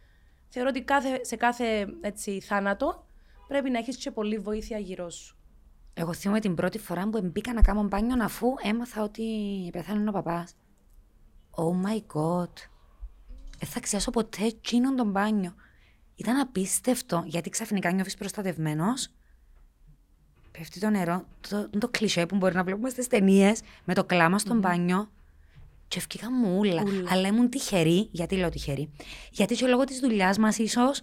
[0.47, 3.06] θεωρώ ότι κάθε, σε κάθε έτσι, θάνατο
[3.47, 5.37] πρέπει να έχεις και πολλή βοήθεια γύρω σου.
[5.93, 9.23] Εγώ θυμάμαι την πρώτη φορά που μπήκα να κάνω μπάνιο αφού έμαθα ότι
[9.71, 10.55] πεθάνει ο παπάς.
[11.51, 12.53] Oh my god.
[13.59, 15.53] Δεν θα ξεχάσω ποτέ εκείνον τον μπάνιο.
[16.15, 19.07] Ήταν απίστευτο, γιατί ξαφνικά νιώθεις προστατευμένος.
[20.51, 24.39] Πέφτει το νερό, το, το κλισέ που μπορεί να βλέπουμε στις ταινίες με το κλάμα
[24.39, 25.09] στον μπάνιο.
[25.87, 26.81] Και ευκήκα μου ούλα.
[26.81, 27.11] Ούλα.
[27.11, 28.09] Αλλά ήμουν τυχερή.
[28.11, 28.89] Γιατί λέω τυχερή;
[29.31, 31.01] Γιατί και λόγω της δουλειάς μας, ίσως.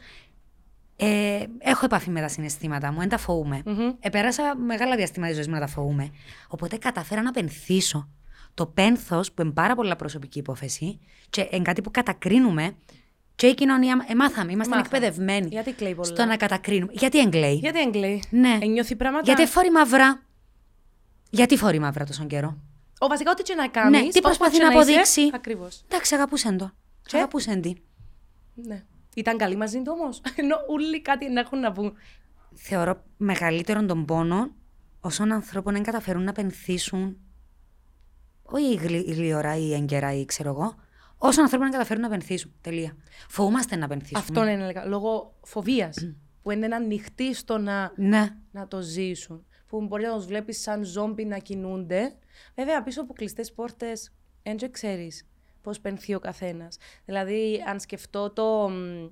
[0.96, 3.62] Ε, έχω επαφή με τα συναισθήματα μου, δεν τα φοβούμαι.
[4.00, 6.10] Επέρασα μεγάλα διαστήματα της ζωής μου να τα φοβούμαι.
[6.48, 8.08] Οπότε καταφέρα να πενθήσω.
[8.54, 12.76] Το πένθος, που είναι πάρα πολλά προσωπική υπόθεση, και είναι κάτι που κατακρίνουμε,
[13.36, 14.96] και η κοινωνία ε, μάθαμε, είμαστε Μάθαμε.
[14.96, 16.06] εκπαιδευμένοι Γιατί κλαίει πολλά.
[16.08, 16.92] στο να κατακρίνουμε.
[16.96, 17.54] Γιατί εγκλαίει.
[17.54, 18.22] Γιατί έγκλαιει.
[18.30, 18.56] Ναι.
[18.66, 20.22] Νιώθει πράγματα; Γιατί φορεί μαύρα.
[21.30, 22.56] Γιατί φορεί μαύρα τόσο καιρό;
[22.98, 24.00] Ο βασικά ό,τι και να κάνεις.
[24.02, 25.30] Ναι, τι προσπαθεί να αποδείξει.
[25.34, 25.82] Ακριβώς.
[25.88, 26.70] Εντάξει, αγαπούσαν το.
[27.06, 27.72] Και; Αγαπούσαν τι.
[28.54, 28.82] Ναι.
[29.14, 31.92] Ήταν καλή μαζί του όμως; Ενώ όλοι κάτι να έχουν να πούν.
[32.54, 34.50] θεωρώ μεγαλύτερον τον πόνο
[35.00, 37.16] όσων ανθρώπων δεν καταφέρουν να πενθήσουν
[38.42, 40.74] όχι η γλυ- η γλυόρα ή η έγκαιρα ή ξέρω εγώ,
[41.18, 42.52] όσων ανθρώπων δεν καταφέρουν να πενθήσουν.
[42.60, 42.96] Τελεία.
[43.28, 44.18] Φοβούμαστε να πενθήσουμε.
[44.20, 44.84] Αυτό είναι έλεγα.
[44.86, 45.96] Λόγω φοβίας.
[46.42, 48.28] που είναι ανοιχτοί στο να, Ναι.
[48.50, 49.46] να το ζήσουν.
[49.66, 52.14] Που μπορεί να τους βλέπεις σαν ζόμπι να κινούνται.
[52.54, 55.26] Βέβαια, πίσω από κλειστές πόρτες, δεν ξέρεις
[55.64, 56.76] πώς πενθεί ο καθένας.
[57.04, 59.06] Δηλαδή, αν σκεφτώ το, μ,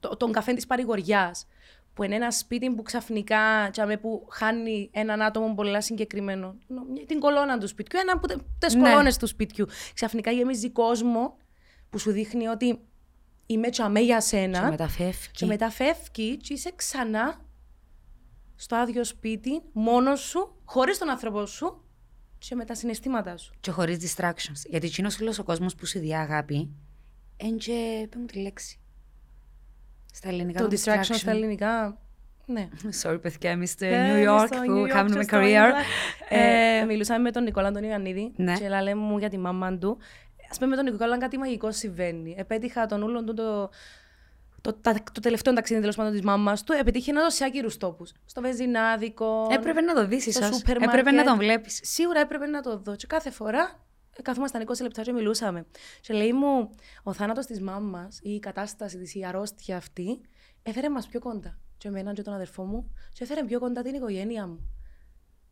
[0.00, 1.46] το, τον καφέ της παρηγοριάς,
[1.94, 6.54] που είναι ένα σπίτι που ξαφνικά τσάμε, που χάνει έναν άτομο πολλά συγκεκριμένο.
[6.66, 8.26] νο- μια- Την κολόνα του σπιτιού, ένα από
[8.58, 8.88] τι Ναι.
[8.90, 9.66] κολόνες του σπιτιού.
[9.94, 11.36] Ξαφνικά γεμίζει κόσμο
[11.90, 12.80] που σου δείχνει ότι
[13.46, 14.60] είμαι τσαμέ για σένα.
[14.60, 15.28] Και μεταφεύγει.
[15.32, 17.40] Και μετά φεύγει και είσαι ξανά
[18.56, 21.84] στο άδειο σπίτι, μόνος σου, χωρίς τον άνθρωπό σου
[22.48, 23.52] και με τα συναισθήματά σου.
[23.60, 24.68] Και χωρίς distractions.
[24.68, 26.68] Γιατί εκείνος όλο ο κόσμος που σου δει αγάπη,
[27.36, 28.06] έντζε.
[28.10, 28.78] Πε μου τη λέξη.
[30.12, 30.60] Στα ελληνικά.
[30.60, 31.98] Το distraction στα ελληνικά,
[32.46, 32.68] ναι.
[33.02, 35.70] Sorry, παιδιά, είμαι στο Ε, New York στο που New York κάνουμε και στο career.
[35.70, 36.36] England.
[36.80, 38.54] Ε, μιλούσαμε με τον Νικόλα τον Ιωαννίδη Ναι.
[38.58, 39.98] και λέμε μου για τη μάμα του.
[40.50, 42.34] Ας πούμε με τον Νικόλα κάτι μαγικό συμβαίνει.
[42.38, 43.70] Επέτυχα τον ούλον του το,
[44.60, 46.72] το, τα- το τελευταίο ταξίδι τέλος πάντων της μάμας του.
[46.72, 48.12] Επιτύχει να το σε άκυρους τόπους.
[48.24, 49.46] Στο Βεζινάδικο.
[49.50, 50.56] Έπρεπε να το δεις, στο ίσως.
[50.56, 51.24] σούπερ Έπρεπε να μάρκετ.
[51.26, 51.80] τον βλέπεις.
[51.82, 52.96] Σίγουρα έπρεπε να το δω.
[52.96, 53.80] Και κάθε φορά
[54.16, 55.66] ε, καθόμασταν 20 λεπτά και μιλούσαμε.
[56.00, 56.70] Και λέει μου,
[57.02, 60.20] ο θάνατος της μάμας ή η κατάσταση της, η αρρώστια αυτή,
[60.62, 61.58] έφερε μας πιο κοντά.
[61.78, 64.60] Και εμένα και τον αδερφό μου, και έφερε πιο κοντά την οικογένεια μου.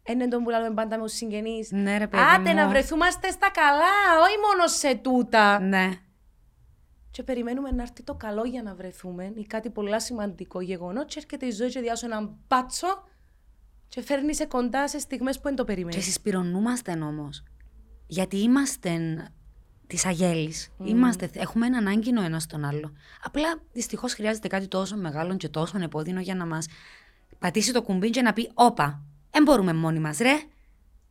[0.08, 1.70] Είναι τον που λέμε πάντα με τους συγγενείς.
[1.70, 2.56] Ναι, ρε παιδί Άντε μου.
[2.56, 5.60] να βρεθούμαστε στα καλά, όχι μόνο σε τούτα.
[5.60, 5.88] Ναι.
[7.10, 11.04] Και περιμένουμε να έρθει το καλό για να βρεθούμε ή κάτι πολύ σημαντικό γεγονός.
[11.04, 13.04] Και έρχεται η ζωή και διάσω έναν μπάτσο
[13.88, 15.94] και φέρνει σε κοντά σε στιγμές που δεν το περιμένει.
[15.94, 17.42] Και συσπηρωνούμαστε όμως.
[18.06, 19.24] Γιατί είμαστε
[19.86, 20.72] της αγέλης.
[20.84, 22.92] Είμαστε, έχουμε έναν άγκυνο ένας στον άλλο.
[23.22, 26.66] Απλά δυστυχώς χρειάζεται κάτι τόσο μεγάλο και τόσο επώδυνο για να μας
[27.38, 30.38] πατήσει το κουμπί και να πει: Όπα, δεν μπορούμε μόνοι μας, ρε.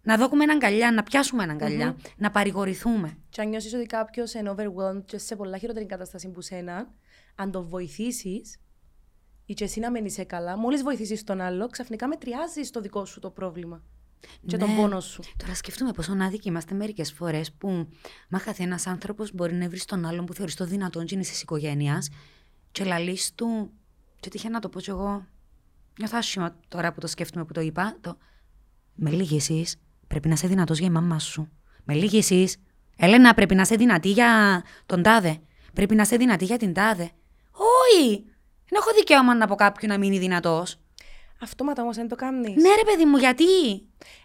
[0.08, 3.18] Να δώκουμε έναν αγκαλιά, να πιάσουμε έναν αγκαλιά, να παρηγορηθούμε.
[3.30, 6.94] Και αν νιώσεις ότι κάποιος είναι overwhelmed και σε πολλά χειρότερη κατάσταση που σένα,
[7.36, 8.58] αν το βοηθήσεις
[9.46, 13.06] ή και εσύ να μένει σε καλά, μόλις βοηθήσεις τον άλλο, ξαφνικά μετριάζεις το δικό
[13.06, 13.84] σου το πρόβλημα.
[14.48, 14.76] Και τον Ναι.
[14.76, 15.22] πόνο σου.
[15.38, 17.88] Τώρα σκεφτούμε πόσο άδικοι είμαστε μερικές φορές που
[18.30, 21.24] μα χαθεί ένας άνθρωπος μπορεί να βρει τον άλλον που θεωρείς το δυνατόν και είναι
[21.24, 22.10] της οικογένειας
[22.72, 23.72] και λαλείς του.
[24.20, 25.26] Και τύχε να το πω κι εγώ.
[25.98, 27.98] Νιώθω άσχημα τώρα που το σκέφτομαι που το είπα.
[28.02, 28.18] Το...
[28.96, 29.76] Με λίγη εσείς
[30.08, 31.50] πρέπει να είσαι δυνατός για η μαμά σου.
[31.84, 32.52] Με λίγη εσεί.
[32.98, 35.38] Έλενα, πρέπει να είσαι δυνατή για τον τάδε.
[35.74, 37.12] Πρέπει να είσαι δυνατή για την τάδε.
[37.52, 38.24] Όχι!
[38.70, 40.80] Δεν έχω δικαίωμα να πω κάποιον να μείνει δυνατός.
[41.42, 42.56] Αυτόματα όμως δεν το κάνεις.
[42.56, 43.44] Ναι, ρε παιδί μου, γιατί;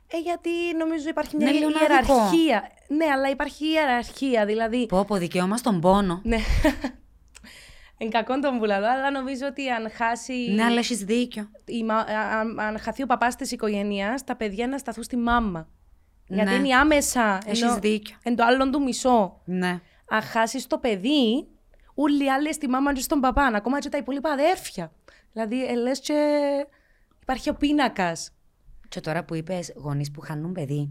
[0.06, 1.82] Ε, γιατί νομίζω υπάρχει μια Ναι, λίγο άδικο.
[2.14, 2.70] ιεραρχία.
[2.88, 4.46] Ναι, αλλά υπάρχει ιεραρχία.
[4.46, 4.86] Δηλαδή.
[4.86, 6.20] Πω, πω, δικαίωμα στον πόνο.
[6.24, 6.36] Ναι.
[8.02, 10.32] Εν κακόν τον πουλαλό, αλλά νομίζω ότι αν χάσει.
[10.54, 11.50] Ναι, αλλά έχεις δίκιο.
[11.64, 15.16] η μα- α- αν, αν χαθεί ο παπάς της οικογένειας, τα παιδιά να σταθούν στη
[15.16, 15.68] μάμα.
[16.26, 16.56] Γιατί Ναι.
[16.56, 17.38] είναι άμεσα.
[17.46, 18.16] Έχεις ενώ- δίκιο.
[18.22, 19.40] Εν το άλλον του μισό.
[19.44, 19.80] Ναι.
[20.08, 21.46] Αν χάσεις το παιδί,
[21.94, 24.92] όλοι οι άλλοι στη μάμα και στον παπά, ακόμα και τα υπόλοιπα αδέρφια.
[25.32, 26.14] Δηλαδή, ε, λες και
[27.22, 28.30] υπάρχει ο πίνακας.
[28.88, 30.90] Και τώρα που είπες γονείς που χάνουν παιδί,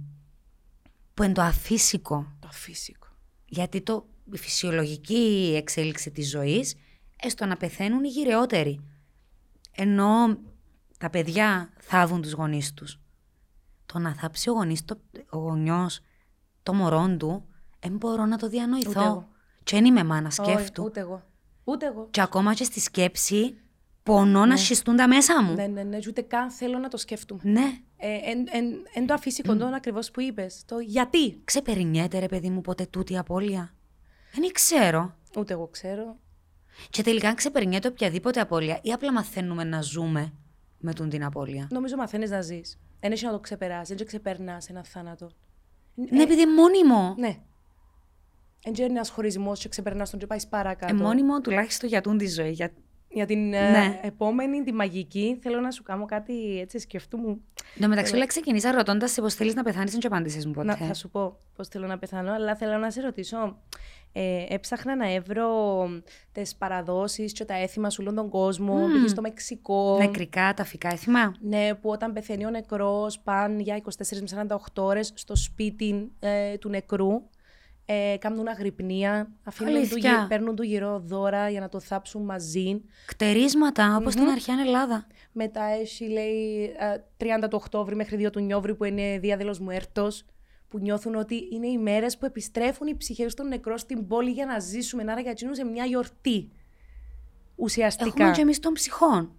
[1.13, 3.07] που είναι το αφύσικο, Το φυσικό.
[3.45, 6.75] γιατί το, η φυσιολογική εξέλιξη της ζωής,
[7.21, 8.81] έστω να πεθαίνουν οι γυρεότεροι.
[9.75, 10.37] Ενώ
[10.97, 12.99] τα παιδιά θάβουν τους γονείς τους.
[13.85, 15.99] Το να θάψει ο, γονείς, το, ο γονιός
[16.63, 17.45] το μωρό του,
[17.79, 19.01] δεν μπορώ να το Ούτε διανοηθώ.
[19.01, 19.27] εγώ.
[19.63, 20.83] Και δεν είμαι μάνα, Όχι, σκέφτου.
[20.83, 21.23] ούτε εγώ.
[21.63, 22.07] Ούτε εγώ.
[22.11, 23.57] Και ακόμα και στη σκέψη,
[24.03, 25.53] πονώ να σχιστούν τα μέσα μου.
[25.53, 27.41] Ναι, ναι, ναι, ούτε καν θέλω να το σκέφτομαι.
[27.43, 27.79] ναι.
[28.03, 29.61] Ε, εν, εν, εν το αφύσικο, mm.
[29.75, 30.63] ακριβώς που είπες.
[30.65, 31.41] Το γιατί.
[31.43, 33.73] Ξεπερνιέται ρε παιδί μου ποτέ τούτη η απώλεια.
[34.33, 35.15] Δεν ξέρω.
[35.37, 36.17] Ούτε εγώ ξέρω.
[36.89, 40.33] Και τελικά αν ξεπερνιέται οποιαδήποτε απώλεια ή απλά μαθαίνουμε να ζούμε
[40.77, 41.67] με τον την απώλεια.
[41.71, 42.79] Νομίζω μαθαίνεις να ζεις.
[42.99, 43.97] Δεν έχει να το ξεπεράσεις.
[43.97, 45.29] Δεν ξεπερνάς ένα θάνατο.
[45.95, 47.15] Ναι, επειδή είναι μόνιμο.
[47.17, 47.37] Ναι.
[48.63, 50.95] Εν και ένας χωρισμός και ξεπερνάς τον και πάεις παρακάτω.
[50.95, 52.51] Ε, μόνιμο τουλάχιστον για τούν τη ζωή.
[52.51, 52.71] Για...
[53.13, 53.99] Για την Ναι.
[54.01, 57.29] ε, επόμενη, τη μαγική, θέλω να σου κάνω κάτι έτσι σκεφτούμαι.
[57.75, 60.51] Εν τω μεταξύ, όλα ξεκινήσα ρωτώντας σε πώς θέλεις να πεθάνεις, δεν του απάντησες μου
[60.51, 60.67] ποτέ.
[60.67, 63.57] Να, θα σου πω πώς θέλω να πεθάνω, αλλά θέλω να σε ρωτήσω.
[64.13, 65.49] Ε, έψαχνα να έβρω
[66.31, 68.75] τις παραδόσεις και τα έθιμα σου όλον τον κόσμο.
[68.75, 68.91] Μμμ.
[68.91, 69.97] Πήγες στο Μεξικό.
[69.97, 71.33] Νεκρικά, ταφικά έθιμα.
[71.41, 73.85] Ναι, που όταν πεθαίνει ο νεκρός πάνε για 24
[74.21, 77.09] με 48 ώρες στο σπίτι ε, του νεκρού.
[77.93, 80.11] Ε, κάνουν αγρυπνία, αφήνουν του, Αλήθεια.
[80.19, 82.81] γυ- παίρνουν του γυρό δώρα για να το θάψουν μαζί.
[83.05, 85.07] Κτερίσματα, όπως στην αρχαία Ελλάδα.
[85.31, 89.69] Μετά έχει, λέει, ε, 30 του Οκτώβρη μέχρι 2 του Νιόβρη που είναι διάδελος μου
[89.69, 90.25] έρτος,
[90.69, 94.45] που νιώθουν ότι είναι οι μέρες που επιστρέφουν οι ψυχές των νεκρών στην πόλη για
[94.45, 95.11] να ζήσουμε.
[95.11, 96.49] Άρα για εκείνους σε μια γιορτή.
[97.55, 98.09] Ουσιαστικά.
[98.09, 99.31] Έχουμε και εμείς των ψυχών.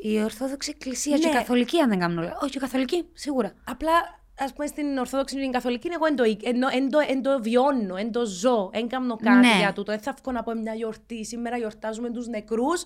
[0.00, 1.36] Η Ορθόδοξη Εκκλησία και η Ναι.
[1.38, 2.42] Καθολική, αν δεν κάνω λάθος.
[2.42, 3.52] Όχι, η Καθολική, σίγουρα.
[3.64, 3.90] Απλά,
[4.38, 7.22] ας πούμε, στην Ορθόδοξη και την Καθολική, εγώ εν το, εν, το- εν, το, εν
[7.22, 9.56] το βιώνω, εν το ζω, εν κάνω κάτι Ναι.
[9.58, 9.92] για τούτο.
[9.92, 11.24] Δεν θα βγω να πω μια γιορτή.
[11.24, 12.84] Σήμερα γιορτάζουμε τους νεκρούς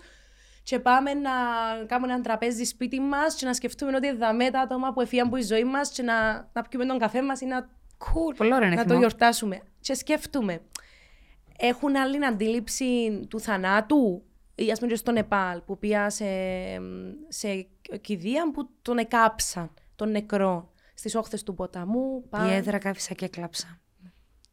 [0.63, 1.31] και πάμε να
[1.87, 5.37] κάνουμε ένα τραπέζι σπίτι μας και να σκεφτούμε ότι δαμέ τα άτομα που εφίαν που
[5.37, 8.69] η ζωή μας και να, να πιούμε τον καφέ μας ή να, Cool, πολύ ωραίο
[8.69, 8.99] να το έθιμο.
[8.99, 9.61] γιορτάσουμε.
[9.81, 10.61] Και σκέφτομαι,
[11.59, 14.23] έχουν άλλη αντίληψη του θανάτου.
[14.55, 16.25] Ή ας πούμε και στο Νεπάλ που πήγα σε,
[17.29, 17.67] σε
[18.01, 20.73] κηδεία που τον εκάψαν, τον νεκρό.
[20.99, 23.81] Στις όχθες του ποταμού, Η πάνε, έδρα κάθισα και έκλαψα.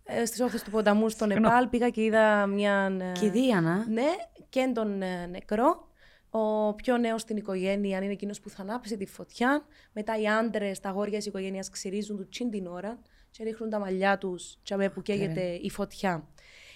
[0.03, 2.97] ε, στις όχθες του ποταμού στο Νεπάλ πήγα και είδα μια...
[3.01, 3.87] ε, Κηδεία, να.
[3.89, 4.05] Ναι,
[4.49, 5.87] και τον ε, νεκρό.
[6.29, 9.65] Ο πιο νέος στην οικογένεια είναι εκείνος που θα ανάψει τη φωτιά.
[9.91, 12.99] Μετά οι άντρες, τα αγόρια της οικογένειας ξυρίζουν του τσιν την ώρα
[13.31, 16.27] και ρίχνουν τα μαλλιά τους τσαμέ που καίγεται η φωτιά.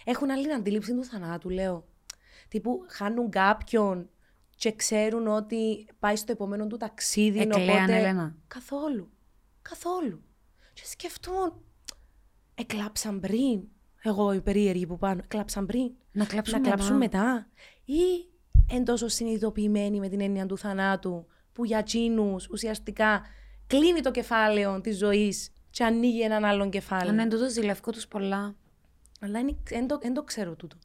[0.05, 1.85] Έχουν άλλη αντίληψη του θανάτου, λέω.
[2.47, 4.09] Τύπου χάνουν κάποιον
[4.55, 7.39] και ξέρουν ότι πάει στο επόμενο του ταξίδι.
[7.39, 7.97] Εκλέαν, οπότε...
[7.97, 8.35] Έλενα.
[8.47, 9.11] Καθόλου.
[9.61, 10.21] Καθόλου.
[10.73, 11.53] Και σκεφτούν,
[12.55, 13.61] εκλάψαν πριν.
[14.01, 15.91] Εγώ οι περίεργοι που πάνω, εκλάψαν πριν.
[16.11, 17.23] Να κλάψουν να κλάψουν μετά.
[17.23, 17.47] μετά.
[17.85, 18.29] Ή
[18.69, 23.21] εν τόσο συνειδητοποιημένοι με την έννοια του θανάτου, που για τσίνους ουσιαστικά
[23.67, 27.09] κλείνει το κεφάλαιο της ζωής και ανοίγει έναν άλλον κεφάλαιο.
[27.09, 28.55] Αν είναι τούτος ζηλευκό τους πολλά.
[29.21, 30.77] Αλλά είναι- εν το, εν το ξέρω τούτο.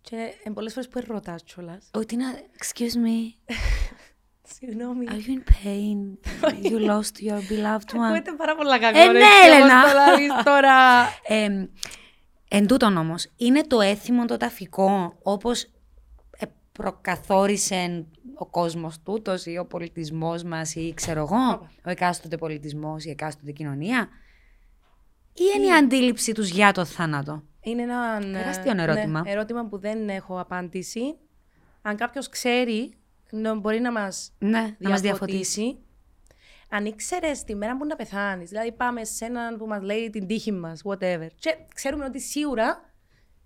[0.00, 1.90] Και εν πολλές φορές που ρωτάς κιόλας.
[1.94, 2.24] Ότι να.
[2.34, 3.34] Excuse me,
[4.44, 5.06] Συγγνώμη.
[5.08, 6.18] are you in pain?
[6.70, 8.04] You lost your beloved one.
[8.04, 8.98] Ακούγεται πάρα πολλά κακό.
[8.98, 9.82] Ε, ρε, ναι, και όπως Έλενα.
[9.82, 10.74] το λάβεις τώρα.
[11.38, 11.68] Ε,
[12.48, 15.62] εν τούτον όμως, είναι το έθιμο το ταφικό, όπως
[16.38, 23.04] ε, προκαθόρισε ο κόσμος τούτος ή ο πολιτισμός μας ή ξέρω εγώ, ο εκάστοτε πολιτισμός
[23.04, 24.08] ή η εκάστοτε κοινωνία,
[25.34, 29.20] ή είναι η αντίληψη τους για το θάνατο; Είναι ένα ε, Τεράστιο ερώτημα.
[29.20, 31.16] ναι, ερώτημα που δεν έχω απάντηση.
[31.82, 32.94] Αν κάποιος ξέρει,
[33.32, 35.60] νο- μπορεί να μας Ναι, να μας διαφωτίσει.
[35.60, 35.78] διαφωτίσει.
[36.74, 40.26] Αν ήξερες τη μέρα που να πεθάνεις, δηλαδή πάμε σε έναν που μας λέει την
[40.26, 41.26] τύχη μας, whatever.
[41.38, 42.90] Και ξέρουμε ότι σίγουρα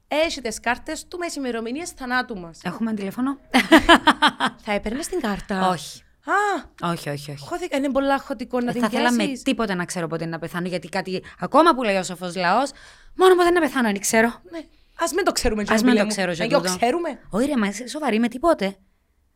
[0.08, 2.60] έχει τι κάρτε του με ημερομηνίες θανάτου μας.
[2.64, 3.38] Έχουμε τηλέφωνο;
[4.64, 6.00] Θα έπαιρνες την κάρτα; όχι.
[6.82, 7.44] Α, Όχι, όχι, όχι.
[7.46, 9.42] χώθηκα, είναι πολύ χωτικό να Δεν την θα θέλαμε πιάσεις.
[9.42, 12.70] τίποτε να ξέρω πότε να πεθάνω, γιατί κάτι ακόμα που λέει ο σοφός λαός,
[13.16, 14.28] μόνο πότε να πεθάνω, δεν ξέρω.
[14.50, 14.58] Ναι.
[14.98, 16.10] Α μην το ξέρουμε, Ας Τζομπίλε μην το μου.
[16.10, 16.60] ξέρω, Ε, Τζομπίλε.
[16.70, 17.18] το ξέρουμε.
[17.30, 18.76] Όχι ρε, μα είσαι σοβαρή με τίποτε.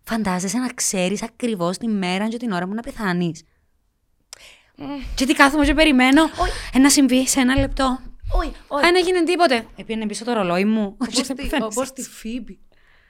[0.02, 3.42] Φαντάζεσαι να ξέρεις ακριβώς τη μέρα και την ώρα που να πεθάνεις.
[5.14, 6.22] Και τι κάθομαι και περιμένω
[6.72, 7.98] ε, να συμβεί σε ένα λεπτό.
[8.32, 8.86] Όχι, όχι.
[8.86, 9.66] Αν έγινε τίποτε.
[9.76, 10.96] Επήαινε πίσω το ρολόι μου.
[11.10, 11.64] Και δεν πεθαίνεις.
[11.64, 12.58] Όπως τη Φίμπη.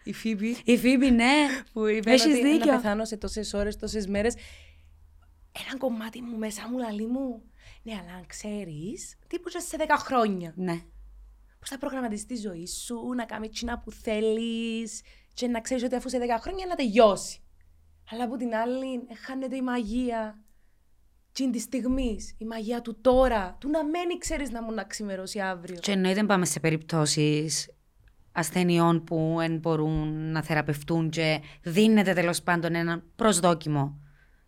[0.04, 1.32] Η Φίμπη Η Φίμπη, ναι.
[1.72, 2.72] που είπε Έχεις ότι δίκιο.
[2.72, 4.34] να πεθάνω σε τόσες ώρες, τόσες μέρες.
[5.66, 7.42] Ένα κομμάτι μου μέσα μου λαλεί μου.
[7.82, 10.52] Ναι, αλλά αν ξέρεις, τύπου και σε 10 χρόνια.
[10.56, 10.80] Ναι.
[11.58, 15.00] Πώς θα προγραμματίσεις τη ζωή σου, να κάνεις τσινά που θέλεις
[15.40, 17.40] και να ξέρεις ότι αφού σε 10 χρόνια να τελειώσει.
[18.10, 20.38] Αλλά από την άλλη, ε, χάνεται η μαγεία
[21.32, 25.40] τσιν της στιγμής, η μαγεία του τώρα, του να μένει ξέρεις να μου να ξημερώσει
[25.40, 25.78] αύριο.
[25.78, 27.70] Και εννοείται πάμε σε περιπτώσεις
[28.32, 34.00] ασθενειών που εν μπορούν να θεραπευτούν και δίνεται τέλος πάντων ένα προσδόκιμο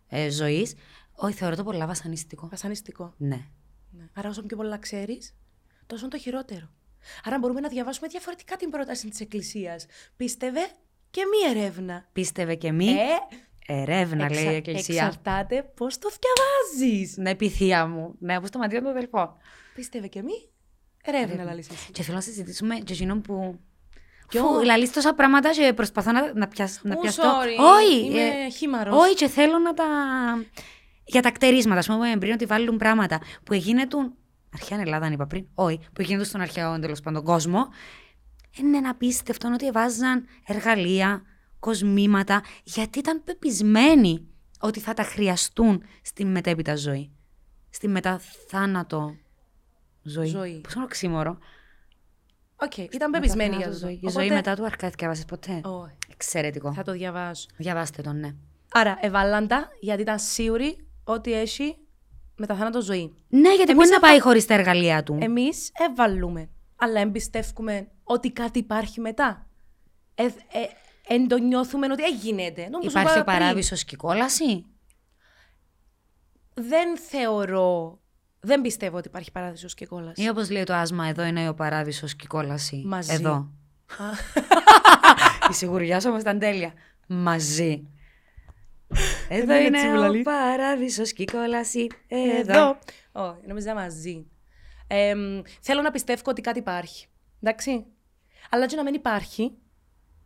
[0.07, 0.73] ε, ζωής.
[1.15, 2.47] Όχι, θεωρώ το πολλά βασανιστικό.
[2.47, 3.13] Βασανιστικό.
[3.17, 3.45] Ναι.
[3.89, 4.05] Ναι.
[4.13, 5.35] Άρα όσο πιο πολλά ξέρεις,
[5.85, 6.69] τόσο το χειρότερο.
[7.23, 9.85] Άρα μπορούμε να διαβάσουμε διαφορετικά την πρόταση της Εκκλησίας.
[10.15, 10.61] Πίστευε;
[11.13, 12.05] Και μη ερεύνα.
[12.13, 12.85] Πίστευε και μη.
[12.87, 14.93] Ε, Ερεύνα, λέει η εξα- Εκκλησία.
[15.05, 17.17] Εξαρτάται πώς το διαβάζεις.
[17.17, 18.15] Ναι, επιθεία μου.
[18.19, 19.37] Ναι, όπως το μαντίο του αδελφό.
[19.75, 20.33] Πίστευε και μη
[21.03, 21.91] ερεύνα, λαλείς εσύ.
[21.91, 23.59] Και θέλω να συζητήσουμε και εκείνον που.
[24.27, 27.23] Ποιο; Φου, λαλείς τόσα πράγματα και προσπαθώ να, να, πιασ, να Ου, πιαστώ.
[27.23, 28.05] sorry, Όχι!
[28.05, 28.95] είμαι ε, χήμαρος.
[28.97, 29.83] όχι, και θέλω να τα.
[31.05, 33.97] Για τα κτερίσματα, ας πούμε, πριν ότι βάλουν πράγματα που γίνεται.
[34.53, 35.45] Αρχαία Ελλάδα, αν είπα πριν.
[35.53, 37.67] Όχι, που γίνεται στον αρχαίο τέλος πάντων κόσμο.
[38.57, 41.21] Είναι απίστευτο ότι έβαζαν εργαλεία,
[41.59, 44.27] κοσμήματα, γιατί ήταν πεπεισμένοι
[44.59, 47.11] ότι θα τα χρειαστούν στη μετέπειτα ζωή.
[47.69, 49.15] Στη μεταθάνατο
[50.03, 50.27] ζωή.
[50.27, 50.59] Ζωή.
[50.63, 51.37] Πώς είναι οξύμορο.
[52.55, 53.93] Οκ, ήταν πεπεισμένοι για το το ζωή.
[53.93, 56.73] Η Οπότε- ζωή μετά του Αρκά διάβασες ποτέ; Όχι, Εξαιρετικό.
[56.73, 57.47] θα το διαβάσω.
[57.57, 58.35] Διαβάστε τον, ναι.
[58.71, 61.77] Άρα, εβάλαν τα γιατί ήταν σίγουροι ότι έχει
[62.35, 63.13] μεταθάνατο ζωή.
[63.29, 65.17] Ναι, γιατί Εμείς μπορεί να έβα- πάει χωρίς τα εργαλεία του.
[65.21, 69.47] Εμείς εβαλούμε, αλλά εμπιστεύουμε ότι κάτι υπάρχει μετά.
[70.15, 70.29] Ε, ε,
[71.07, 72.53] εν το νιώθουμε ότι έγινε.
[72.81, 74.65] Υπάρχει ο παράδεισος και η κόλαση;
[76.53, 77.99] Δεν θεωρώ,
[78.39, 80.23] δεν πιστεύω ότι υπάρχει παράδεισος και κόλαση.
[80.23, 82.83] Ή όπως λέει το άσμα, εδώ είναι ο παράδεισος και η κόλαση.
[82.85, 83.13] Μαζί.
[83.13, 83.49] Εδώ.
[85.49, 86.73] Η σιγουριά σου όμως ήταν τέλεια.
[87.07, 87.87] Μαζί.
[89.29, 90.21] Εδώ είναι είναι έτσι που ο λαλεί.
[90.21, 91.87] παράδεισος και η κόλαση.
[92.07, 92.37] Εδώ.
[92.39, 92.77] Εδώ.
[93.11, 94.25] Όχι, νομίζω μαζί.
[94.87, 97.07] Ε, μ, θέλω να πιστεύω ότι κάτι υπάρχει.
[97.41, 97.85] Εντάξει.
[98.49, 99.57] Αλλά και να μην υπάρχει.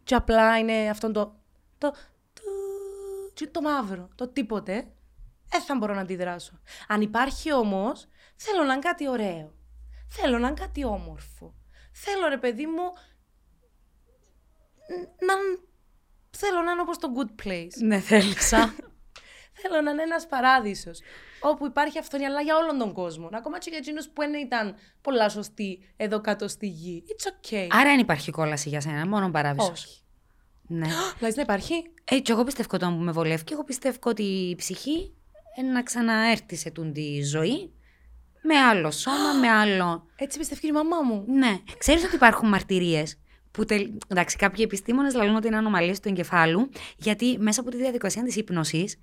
[0.04, 1.36] Και απλά είναι αυτό το.
[1.78, 1.92] Το,
[2.34, 2.42] το,
[3.34, 4.10] και το μαύρο.
[4.16, 4.92] Το τίποτε.
[5.50, 6.60] Δεν θα μπορώ να αντιδράσω.
[6.88, 9.54] Αν υπάρχει όμως, θέλω να είναι κάτι ωραίο.
[10.10, 11.54] Θέλω να είναι κάτι όμορφο.
[11.92, 12.84] Θέλω ρε παιδί μου.
[14.90, 15.34] ν- Να.
[16.30, 17.72] Θέλω να είναι όπως το good place.
[17.82, 18.76] Ναι, θέλησα.
[19.62, 21.00] Θέλω να είναι ένας παράδεισος.
[21.40, 23.30] Όπου υπάρχει αυτονιαλά για όλον τον κόσμο.
[23.34, 27.04] Ακόμα και για εκείνους που δεν ήταν πολλά σωστοί εδώ κάτω στη γη.
[27.08, 27.68] It's okay.
[27.70, 29.84] Άρα δεν υπάρχει κόλαση για σένα, μόνο παράδεισος.
[29.84, 30.02] Όχι.
[30.68, 30.88] Ναι.
[31.22, 34.24] Λες να υπάρχει; Ε, και εγώ πιστεύω ότι που με βολεύει και εγώ πιστεύω ότι
[34.24, 35.14] η ψυχή
[35.58, 37.72] είναι να ξαναέρθει σε τούν τη ζωή
[38.42, 40.06] με άλλο σώμα, με άλλο.
[40.16, 41.26] Έτσι πιστεύει και η μαμά μου.
[41.28, 41.60] Ναι.
[41.78, 43.18] Ξέρεις ότι υπάρχουν μαρτυρίες
[43.52, 43.92] που τελ...
[44.08, 48.36] εντάξει, κάποιοι επιστήμονες λένε ότι είναι ανομαλίες του εγκεφάλου, γιατί μέσα από τη διαδικασία της
[48.36, 49.00] ύπνωσης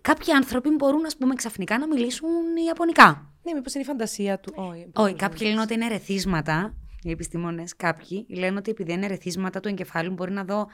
[0.00, 2.28] κάποιοι άνθρωποι μπορούν, ας πούμε, ξαφνικά να μιλήσουν
[2.66, 3.32] Ιαπωνικά.
[3.42, 4.52] Ναι, μήπως είναι η φαντασία του.
[4.56, 6.74] Όχι, Όχι, κάποιοι λένε ότι είναι ερεθίσματα.
[7.02, 10.66] Οι επιστήμονες, κάποιοι λένε ότι επειδή είναι ερεθίσματα του εγκεφάλου, μπορεί να δω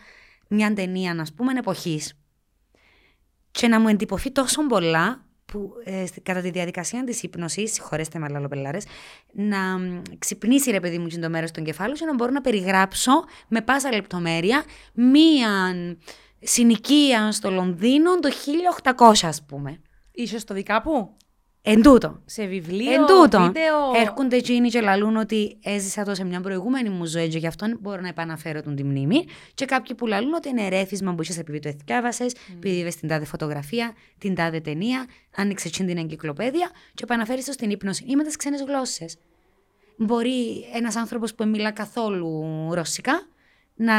[0.48, 2.18] μια ταινία, ας πούμε, εποχής.
[3.50, 8.18] Και να μου εντυπωθεί τόσο πολλά που ε, στη- κατά τη διαδικασία της ύπνωσης, συγχωρέστε
[8.18, 8.78] με λαλοπελάρε,
[9.32, 12.40] να μ, ξυπνήσει ρε παιδί μου και το μέρος του εγκεφάλου και να μπορώ να
[12.40, 13.12] περιγράψω
[13.48, 15.74] με πάσα λεπτομέρεια μία
[16.42, 18.28] συνοικία στο Λονδίνο το
[18.82, 19.80] 1800, ας πούμε.
[20.12, 20.82] Είσαι στο δικά
[21.62, 22.22] Εν τούτο.
[22.24, 26.88] Σε βιβλίο, Εν τούτο, βίντεο; έρχονται εκείνοι και λαλούν ότι έζησα το σε μια προηγούμενη
[26.88, 29.24] μου ζωή και γι' αυτό μπορώ να επαναφέρω τον τη μνήμη.
[29.54, 33.08] Και κάποιοι που λαλούν ότι είναι ερέθισμα που είσαι επειδή το εθιάβασες, επειδή είδες την
[33.08, 38.16] τάδε φωτογραφία, την τάδε ταινία, άνοιξε εκείνη την εγκυκλοπαίδεια και επαναφέρεις το στην ύπνοση ή
[38.16, 39.16] με τις ξένες γλώσσες.
[39.96, 43.26] Μπορεί ένας άνθρωπος που δεν μιλά καθόλου ρώσικα
[43.78, 43.96] να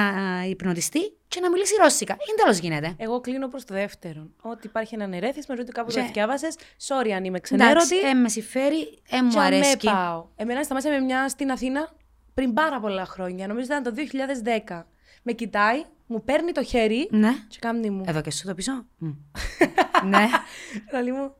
[0.49, 2.13] υπνοτιστεί και να μιλήσει ρώσικα.
[2.13, 2.93] Είναι τέλος γίνεται.
[2.97, 4.29] Εγώ κλείνω προς το δεύτερο.
[4.41, 6.47] Ότι υπάρχει ένα ερέθισμα, ότι κάπου το Και- διάβασε.
[6.87, 7.99] Sorry αν είμαι Εντάξει, ξενέρωτη.
[7.99, 9.77] ε, με συμφέρει, ε, μου Και αμέ αρέσει.
[9.77, 10.27] πάω.
[10.35, 11.93] Εμένα σταμάτησε με μια στην Αθήνα
[12.33, 13.47] πριν πάρα πολλά χρόνια.
[13.47, 14.87] Νομίζω ήταν το 2010.
[15.23, 17.31] Με κοιτάει, μου παίρνει το χέρι Ναι.
[17.47, 18.03] και κάνει μου.
[18.07, 18.85] Εδώ και σου το πίσω.
[18.97, 19.09] Μμ.
[20.05, 20.27] ναι.
[21.03, 21.33] Λέει μου,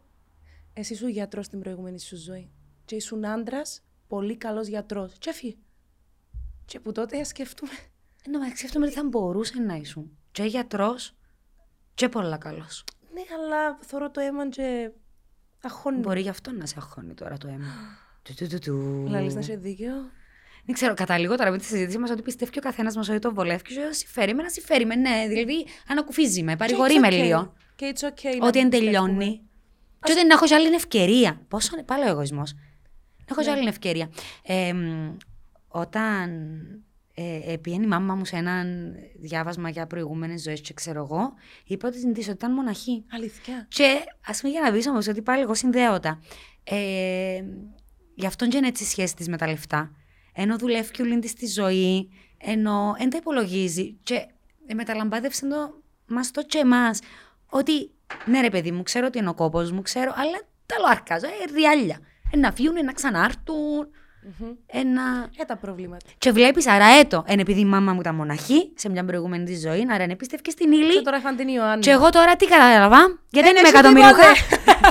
[0.73, 2.49] εσύ σου γιατρός στην προηγούμενη σου ζωή.
[2.85, 5.13] Και ήσουν άντρας, πολύ καλός γιατρός.
[5.19, 5.55] Και έφυγε.
[6.65, 7.71] Και που τότε σκεφτούμε.
[8.29, 10.17] Εν τω μεταξύ αυτό ότι θα μπορούσε να ήσουν.
[10.31, 11.15] Και γιατρός
[11.93, 12.83] και πολλά καλός.
[13.13, 14.91] Ναι, αλλά θωρώ το αίμα και
[15.61, 15.99] αχώνει.
[15.99, 17.65] Μπορεί γι' αυτό να σε αγχώνει τώρα το αίμα.
[18.23, 19.05] Του, του, του, του.
[19.09, 19.93] Λαλείς να είσαι δίκαιο.
[20.65, 23.19] Δεν ξέρω, καταλήγω τώρα με τη συζήτηση μας ότι πιστεύει και ο καθένας μας ότι
[23.19, 24.95] το βολεύει και ότι συμφέρει με να συμφέρει με.
[24.95, 27.21] Ναι, δηλαδή ανακουφίζει με, παρηγορεί Και με it's okay.
[27.21, 27.53] λίγο.
[27.75, 28.37] Και it's okay.
[28.39, 29.01] να Ότι εν πιστεύουμε.
[29.01, 29.41] τελειώνει.
[30.03, 31.41] Και ότι να έχω κι άλλη ευκαιρία.
[31.47, 32.53] Πόσο είναι πάλι ο εγωισμός.
[33.17, 34.09] Να έχω κι άλλη ευκαιρία.
[34.43, 35.15] Ε, μ,
[35.67, 36.29] όταν
[37.21, 41.33] ε, ε, πήγαινε η μάμα μου σε έναν διάβασμα για προηγούμενες ζωές και ξέρω εγώ,
[41.65, 43.05] είπα ότι της ότι ήταν μοναχή.
[43.11, 43.67] Αλήθεια.
[43.69, 46.21] Και ας πούμε για να δεις όμως ότι πάλι εγώ συνδέω τα.
[46.63, 47.43] Ε,
[48.15, 49.91] γι' αυτό και είναι έτσι η σχέση της με τα λεφτά.
[50.33, 53.93] Ενώ δουλεύει και όλη τη τη ζωή, ενώ δεν τα υπολογίζει.
[54.03, 54.15] Και
[54.67, 56.99] ε, μεταλαμπάδευσε το μας το και εμάς.
[57.49, 57.91] Ότι
[58.25, 61.53] ναι, ρε παιδί μου, ξέρω ότι είναι ο κόπος μου, ξέρω, αλλά τα λοαρκάζω, ε,
[61.53, 61.99] ριάλια.
[62.31, 63.87] Ε, να φύγουν, ε, να ξανάρθουν.
[64.65, 66.05] Ε, να- Για τα προβλήματα.
[66.17, 67.23] Και βλέπεις, άρα έτο.
[67.27, 70.49] Είναι επειδή η μάμα μου ήταν μοναχή σε μια προηγούμενη της ζωή, άρα είναι πίστευκε
[70.51, 70.93] στην ύλη.
[70.93, 71.81] Και τώρα είχαν την Ιωάννη.
[71.83, 72.97] Και εγώ τώρα τι κατάλαβα,
[73.29, 74.23] γιατί δεν είμαι έχει εκατομμυριούχα.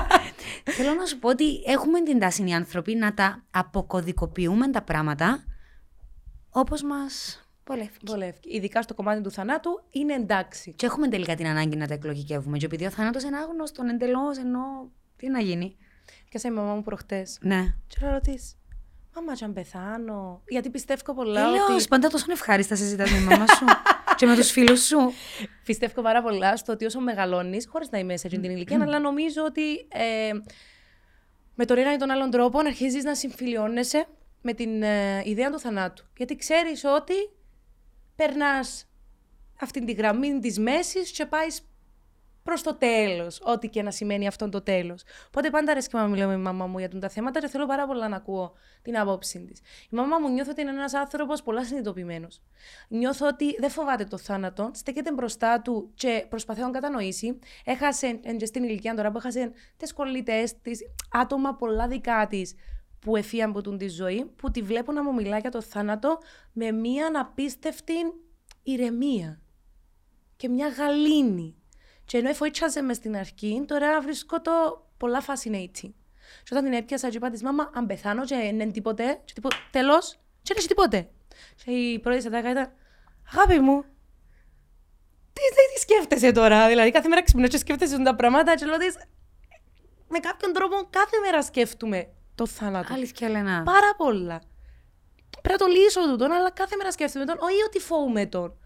[0.77, 5.45] Θέλω να σου πω ότι έχουμε την τάση οι άνθρωποι να τα αποκωδικοποιούμε τα πράγματα
[6.51, 7.91] όπως μας βολεύει.
[8.07, 8.39] Βολεύει.
[8.43, 10.73] Ειδικά στο κομμάτι του θανάτου είναι εντάξει.
[10.77, 12.59] Και έχουμε τελικά την ανάγκη να τα εκλογικεύουμε.
[12.59, 14.61] Και επειδή ο θάνατος είναι άγνωστο εντελώς, ενώ
[15.17, 15.77] τι να γίνει.
[16.29, 17.39] Και σε η μαμά μου προχτές.
[17.41, 17.75] Ναι.
[17.87, 18.57] Και να ρωτήσεις,
[19.15, 20.43] Μαμά, αν πεθάνω.
[20.49, 21.89] Γιατί πιστεύω πολλά Ε, λέω, ότι.
[21.89, 23.65] πάντα τόσο ευχάριστα συζητάς με τη μαμά σου
[24.17, 25.13] και με τους φίλους σου.
[25.65, 28.99] Πιστεύω πάρα πολλά στο ότι όσο μεγαλώνεις, χωρίς να είμαι σε αυτή την ηλικία, αλλά
[28.99, 30.31] νομίζω ότι ε,
[31.55, 34.07] με τον ένα ή τον άλλον τρόπο αρχίζεις να συμφιλιώνεσαι
[34.43, 36.05] με την ε, ιδέα του θανάτου.
[36.17, 37.15] Γιατί ξέρεις ότι
[38.17, 38.87] περνάς
[39.61, 41.68] αυτή τη γραμμή της μέσης και πάεις
[42.49, 43.41] προς το τέλος.
[43.45, 45.03] Ό,τι και να σημαίνει αυτό το τέλος.
[45.27, 47.87] Οπότε πάντα αρέσει να μιλάω με τη μαμά μου για τα θέματα και θέλω πάρα
[47.87, 49.59] πολλά να ακούω την άποψη της.
[49.91, 52.41] Η μαμά μου νιώθω ότι είναι ένας άνθρωπος πολλά συνειδητοποιημένος.
[52.89, 57.39] Νιώθω ότι δεν φοβάται το θάνατο, στέκεται μπροστά του και προσπαθεί να κατανοήσει.
[57.65, 60.81] Έχασε, εν και στην ηλικία τώρα που έχασε τις κολλητές της,
[61.13, 62.55] άτομα πολλά δικά της
[63.01, 66.19] που εφίαν από τη ζωή, που τη βλέπω να μου μιλά για το θάνατο
[66.53, 67.95] με μία απίστευτη
[68.63, 69.41] ηρεμία
[70.37, 71.58] και μια γαλήνη.
[72.09, 75.93] Και ενώ εφοίτσαζε μες στην αρχή, τώρα βρίσκω το πολλά fascinating.
[76.45, 79.57] Και όταν την έπιασα και είπα της μάμα, αν πεθάνω και είναι τίποτε, και τίποτε,
[79.71, 81.09] τέλος, και είναι τίποτε.
[81.65, 82.73] Και η πρώτη σατάκα ήταν,
[83.33, 83.83] αγάπη μου,
[85.33, 88.77] τι, τι, τι σκέφτεσαι τώρα, δηλαδή κάθε μέρα ξυπνώ και σκέφτεσαι τα πράγματα και λέω
[88.77, 88.95] της,
[90.09, 92.95] με κάποιον τρόπο κάθε μέρα σκέφτομαι το θάνατο.
[92.95, 93.63] Αλήθεια, Λένα.
[93.63, 94.43] Πάρα πολλά.
[95.43, 98.59] Πρέπει να το λύσω τούτο, αλλά κάθε μέρα σκέφτομαι τον, όχι ότι φοβούμαι τον.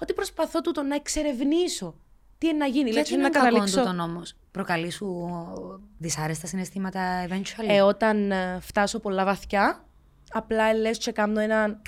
[0.00, 1.98] Ότι προσπαθώ τούτο να εξερευνήσω
[2.38, 2.90] τι είναι να γίνει.
[2.90, 3.78] Γιατί είναι είναι να κακό καταλήξω.
[3.80, 4.34] τούτον όμως.
[4.50, 5.26] Προκαλεί σου
[5.98, 9.84] δυσάρεστα συναισθήματα eventually; Ε, όταν ε, φτάσω πολλά βαθιά,
[10.32, 11.82] απλά λες και κάνω έναν,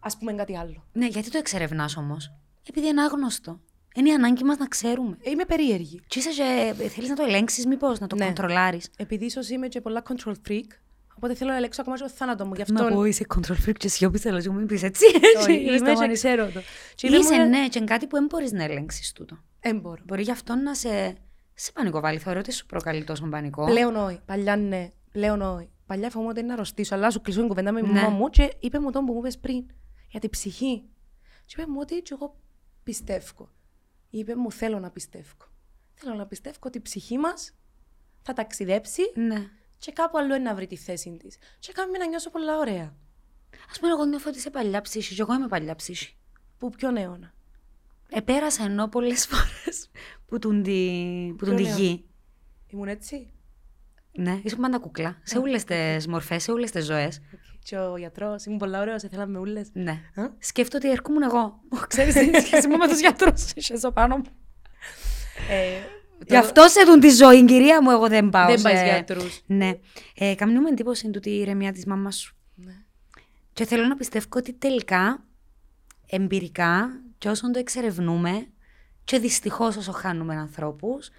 [0.00, 0.84] ας πούμε κάτι άλλο.
[0.92, 2.32] Ναι, γιατί το εξερευνάς όμως;
[2.68, 3.60] Επειδή είναι άγνωστο.
[3.94, 5.16] Είναι η ανάγκη μας να ξέρουμε.
[5.22, 6.00] Ε, Είμαι περίεργη.
[6.06, 8.24] Και είσαι και θέλεις να το ελέγξεις, μήπως να το Ναι.
[8.26, 8.90] κοντρολάρεις.
[8.96, 10.64] Επειδή ίσως είμαι και πολλά control freak,
[11.20, 12.54] οπότε θέλω να ελέγξω ακόμα και το θάνατο μου.
[12.54, 15.04] Γι' Να αυτό πω, είσαι control freak και σιώπησε, αλλά σου μην πεις έτσι.
[15.38, 16.12] Όχι, Είμαι στο είμαι και μάτι.
[16.12, 16.60] ξέρω το.
[16.94, 19.38] Και είπε Είσαι, μου, ναι, και είναι κάτι που δεν μπορείς να ελέγξεις τούτο.
[19.60, 20.02] «Ε, μπορώ.
[20.04, 21.16] Μπορεί γι' αυτό να σε,
[21.54, 22.18] σε πανικοβάλει.
[22.18, 23.64] Θεωρώ ότι σου προκαλεί τόσο πανικό.
[23.64, 24.20] Πλέον όχι.
[24.26, 24.90] Παλιά ναι.
[25.12, 25.68] Πλέον όχι.
[25.86, 27.92] Παλιά φοβόμουν ότι είναι να αρρωστήσω, αλλά σου κλείσω την κουβέντα με τη Ναι.
[28.00, 29.66] μαμά μου και είπε μου τον που μου είπες πριν
[30.08, 30.82] για την ψυχή.
[31.44, 32.36] Και είπε μου ότι και εγώ
[32.82, 33.48] πιστεύω.
[34.10, 35.32] Είπε μου θέλω να πιστεύω.
[35.94, 37.54] Θέλω να πιστεύω ότι η ψυχή μας
[38.22, 39.46] θα ταξιδέψει Ναι.
[39.80, 41.36] Και κάπου αλλού είναι να βρει τη θέση της.
[41.58, 42.94] Και κάνει με να νιώσω πολλά ωραία.
[43.74, 46.16] Α πούμε, εγώ νιώθω ότι είσαι παλιά ψύχη, και εγώ είμαι παλιά ψύχη.
[46.58, 47.34] Που ποιον αιώνα;
[48.10, 49.90] Επέρασα ενώ πολλές φορές
[50.26, 52.04] που τον τη, που τον τη Ποιον γη.
[52.66, 53.32] Ήμουν έτσι;
[54.12, 55.20] Ναι, ήσουν πάντα κουκλά.
[55.22, 57.20] Σε όλες τις μορφές, σε όλες τις ζωές.
[57.62, 59.68] Και ο γιατρός, ήμουν πολλά ωραίος, ήθελα με ούλες.
[59.72, 59.90] Ναι.
[60.14, 61.60] Α; Σκέφτομαι ότι έρχομουν εγώ.
[61.86, 64.24] Ξέρεις, η σχέση μου με τους γιατρούς είσαι εδώ πάνω μου.
[65.50, 65.80] Ε,
[66.26, 68.68] Γι' αυτό σε δουν τη ζωή, κυρία μου, εγώ δεν πάω Δεν σε...
[68.68, 69.40] πας γιατρούς.
[69.46, 69.72] Ναι.
[70.14, 72.36] Ε, καμνούμε εντύπωση του τη ηρεμία της μάμας σου.
[72.54, 72.74] Ναι.
[73.52, 75.24] Και θέλω να πιστεύω ότι τελικά,
[76.06, 78.46] εμπειρικά, και όσον το εξερευνούμε,
[79.04, 81.10] και δυστυχώς όσο χάνουμε ανθρώπους,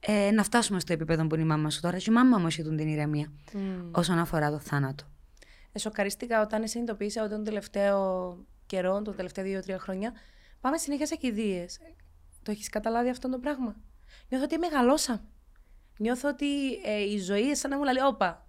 [0.00, 1.96] ε, να φτάσουμε στο επίπεδο που είναι η μάμα σου τώρα.
[1.98, 3.90] Και η μάμα μου έχει τον την ηρεμία Μμμ.
[3.92, 5.04] όσον αφορά το θάνατο.
[5.72, 8.36] Εσωκαρίστηκα όταν συνειδητοποίησα ότι τον τελευταίο
[8.66, 10.12] καιρό, τον τελευταίο δύο-τρία χρόνια,
[10.60, 11.78] πάμε συνέχεια σε κηδείες.
[12.42, 13.76] Το έχεις καταλάβει αυτό το πράγμα;
[14.28, 15.20] Νιώθω ότι μεγαλώσαμε.
[15.98, 18.46] Νιώθω ότι ε, η ζωή σαν να μου λέει: Όπα,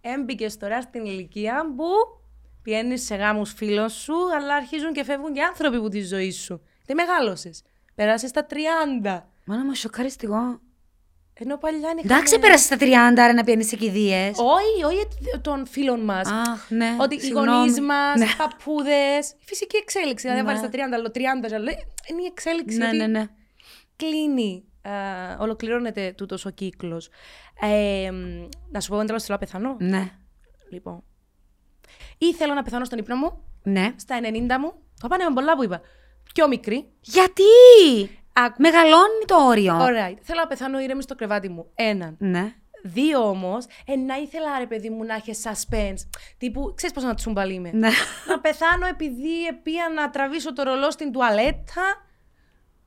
[0.00, 1.84] έμπηκες τώρα στην ηλικία που
[2.62, 6.62] πηγαίνει σε γάμους φίλων σου, αλλά αρχίζουν και φεύγουν και άνθρωποι από τη ζωή σου.
[6.86, 7.62] Τι μεγάλωσες.
[7.94, 9.22] Περάσει τα 30.
[9.44, 10.60] Μάνα μου, σοκαριστικό.
[11.34, 12.00] Ενώ παλιά είναι.
[12.04, 12.90] Εντάξει, πέρασε στα 30,
[13.20, 14.26] άρα να πιάνει σε κηδείε.
[14.28, 15.06] Όχι, όχι
[15.40, 16.28] των φίλων μας.
[16.28, 16.96] Αχ, ναι.
[17.00, 17.48] Ότι οι συγγνώμη.
[17.48, 18.24] γονείς μας, Ναι.
[18.24, 19.30] οι παππούδες.
[19.30, 20.26] Η φυσική εξέλιξη.
[20.26, 20.46] Δηλαδή, Ναι.
[20.46, 21.70] βάλεις τα 30, άλλο 30, άλλο.
[22.10, 22.76] Είναι η εξέλιξη.
[22.76, 23.26] Ναι, ότι ναι, ναι.
[23.96, 24.64] Κλείνει.
[24.88, 27.08] Α, ολοκληρώνεται τούτος ο κύκλος.
[27.60, 29.76] Ε, μ, να σου πω εντελώ θέλω να πεθανώ.
[29.78, 30.10] Ναι.
[30.70, 31.02] Λοιπόν.
[32.18, 33.92] Ή θέλω να πεθάνω στον ύπνο μου, Ναι.
[33.96, 34.72] στα 90 μου.
[35.00, 35.80] Θα πάνε με πολλά που είπα.
[36.34, 36.92] Πιο μικρή.
[37.00, 37.42] Γιατί!
[38.32, 38.60] Άκου.
[38.60, 39.76] Μεγαλώνει το όριο.
[39.80, 40.16] Alright.
[40.22, 41.70] Θέλω να πεθάνω ήρεμη στο κρεβάτι μου.
[41.74, 42.16] Έναν.
[42.18, 42.54] Ναι.
[42.86, 46.08] Δύο όμως, ε, να ήθελα ρε παιδί μου να έχει suspense.
[46.38, 47.70] Τύπου, ξέρεις πώς να τσουμπαλί είμαι.
[47.72, 47.90] Ναι.
[48.28, 52.03] να πεθάνω επειδή επία να τραβήσω το ρολό στην τουαλέτα.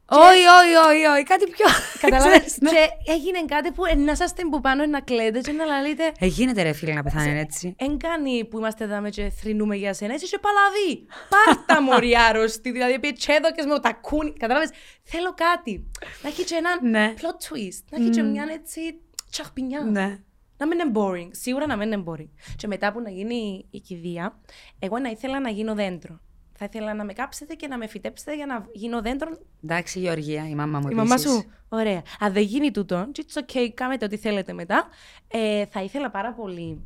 [0.09, 1.23] Όχι, όχι, όχι, όχι.
[1.23, 1.65] Κάτι πιο.
[2.01, 2.37] Καταλάβες.
[2.37, 2.69] Ξέρεις, ναι.
[2.69, 6.11] Και έγινε κάτι που ε, να είσαστε που πάνω να κλαίτε και να λαλείτε.
[6.19, 7.75] Ε, γίνεται ρε φίλε να πεθάνει έτσι.
[7.77, 10.13] Εν κάνει που είμαστε εδώ με και θρυνούμε για σένα.
[10.13, 11.05] Είσαι και παλαβή.
[11.29, 12.71] Πάρτα μωρή άρρωστη.
[12.71, 14.33] Δηλαδή, πει τσέδοκες με το τακούνι.
[14.33, 14.69] Κατάλαβες.
[15.03, 15.87] Θέλω κάτι.
[16.21, 17.13] Να έχει και έναν Ναι.
[17.17, 17.83] plot twist.
[17.91, 18.81] Να έχει και μια έτσι
[19.29, 19.81] τσαχπινιά.
[19.81, 20.17] Ναι.
[20.57, 21.29] Να μην είναι boring.
[21.31, 22.29] Σίγουρα να μην είναι boring.
[22.55, 24.39] Και μετά που να γίνει η κηδεία,
[24.79, 26.19] εγώ να ήθελα να γίνω δέντρο.
[26.59, 29.37] Θα ήθελα να με κάψετε και να με φυτέψετε για να γίνω δέντρο.
[29.63, 31.31] Εντάξει, Γεωργία, η μάμα μου Η μαμά επίσης.
[31.31, 31.51] σου.
[31.69, 32.01] Ωραία.
[32.19, 34.87] Αν δεν γίνει τούτο, it's okay, κάνετε ό,τι θέλετε μετά.
[35.27, 36.85] Ε, θα ήθελα πάρα πολύ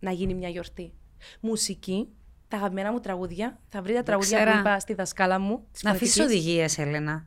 [0.00, 0.92] να γίνει μια γιορτή.
[1.40, 2.08] Μουσική,
[2.48, 3.60] τα αγαπημένα μου τραγούδια.
[3.68, 4.52] Θα βρει τα τραγούδια ξέρα.
[4.52, 5.66] που είπα στη δασκάλα μου.
[5.72, 6.42] της Να αφήσεις φωνητικής.
[6.44, 7.26] οδηγίες, Έλενα.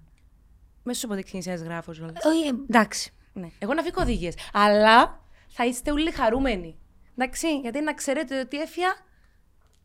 [0.84, 2.26] Μέσα σου ποτέ ξεκινήσεις γράφω κιόλας.
[2.26, 3.14] Όχι, ε, εντάξει.
[3.34, 3.48] Ναι.
[3.60, 4.36] Εγώ να φύγω οδηγίες.
[4.54, 6.78] Αλλά θα είστε όλοι χαρούμενοι.
[7.18, 8.88] Εντάξει, γιατί να ξέρετε ότι έφυγα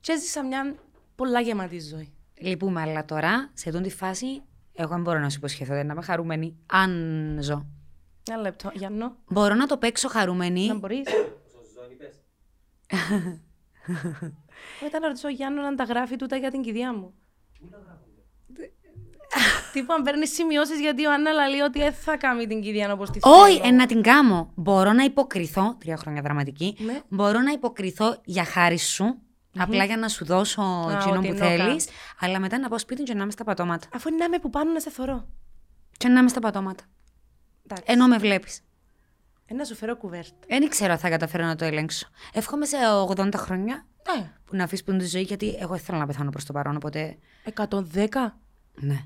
[0.01, 0.75] και έζησα μια
[1.21, 2.13] πολλά γεμάτη ζωή.
[2.41, 4.43] Λυπούμε, αλλά τώρα, σε αυτή τη φάση,
[4.73, 7.67] εγώ δεν μπορώ να σου υποσχεθώ δεν να είμαι χαρούμενη, αν ζω.
[8.31, 10.67] Ένα λεπτό, Γιάννο, Μπορώ να το παίξω χαρούμενη.
[10.67, 11.09] να μπορείς.
[14.83, 17.15] Μετά να ρωτήσω ο Γιάννο να τα γράφει τούτα για την κηδεία μου.
[19.73, 23.11] Τύπου αν παίρνεις σημειώσεις γιατί ο Άννα λέει ότι δεν θα κάνει την κυρία όπως
[23.11, 23.35] τη θέλω.
[23.35, 24.53] Όχι, ε, να την κάνω.
[24.55, 25.77] Μπορώ να υποκριθώ.
[25.79, 26.77] Τρία χρόνια δραματική.
[26.79, 27.01] Ναι.
[27.09, 29.19] Μπορώ να υποκριθώ για χάρη σου.
[29.59, 31.89] Απλά για να σου δώσω Α, εκείνο ότι που είναι ο θέλεις.
[32.21, 33.87] Αλλά μετά να πάω σπίτι και να είμαι στα πατώματα.
[33.95, 35.29] Αφού είναι να είμαι που πάνω να σε θωρώ.
[35.97, 36.85] Και να είμαι στα πατώματα.
[37.65, 37.85] Εντάξει.
[37.87, 38.61] Ενώ με βλέπεις.
[39.47, 40.37] Ε, να σου φέρω κουβέρτα.
[40.49, 42.09] Δεν ξέρω αν θα καταφέρω να το ελέγξω.
[42.33, 42.77] Εύχομαι σε
[43.09, 43.87] 80 χρόνια
[44.19, 46.45] Ε, που να αφήσεις που είναι τη ζωή, γιατί εγώ δεν θέλω να πεθάνω προς
[46.45, 46.77] το παρόν.
[46.77, 47.19] Οπότε.
[47.55, 48.35] 110.
[48.75, 49.05] Ναι.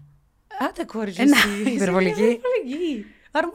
[0.69, 1.49] Άντε κόρη, Ε, να, εσύ.
[1.49, 2.23] Είσαι υπερβολική.
[2.23, 3.07] υπερβολική.
[3.37, 3.53] Άρα μου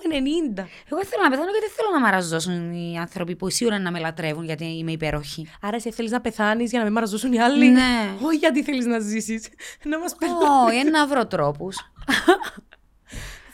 [0.58, 0.66] 90.
[0.92, 3.92] Εγώ θέλω να πεθάνω γιατί δεν θέλω να μαραζώσουν οι άνθρωποι που σίγουρα είναι να
[3.92, 5.48] με λατρεύουν γιατί είμαι υπέροχη.
[5.62, 8.16] Άρα εσύ θέλεις να πεθάνεις για να μην μαραζώσουν οι άλλοι; Ναι.
[8.22, 9.50] Όχι γιατί θέλεις να ζήσεις.
[9.84, 10.44] να μας πεθάνεις.
[10.68, 11.92] Όχι, είναι να βρω τρόπους.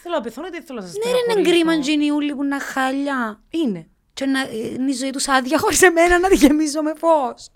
[0.02, 3.42] Θέλω να πεθάνω γιατί θέλω να σας Ναι, ρε, είναι κρίμα τζινιούλι που είναι χάλια.
[3.50, 3.88] Είναι.
[4.16, 7.50] Και να ε, είναι η ζωή τους άδεια χωρίς εμένα να τη γεμίζω με φως.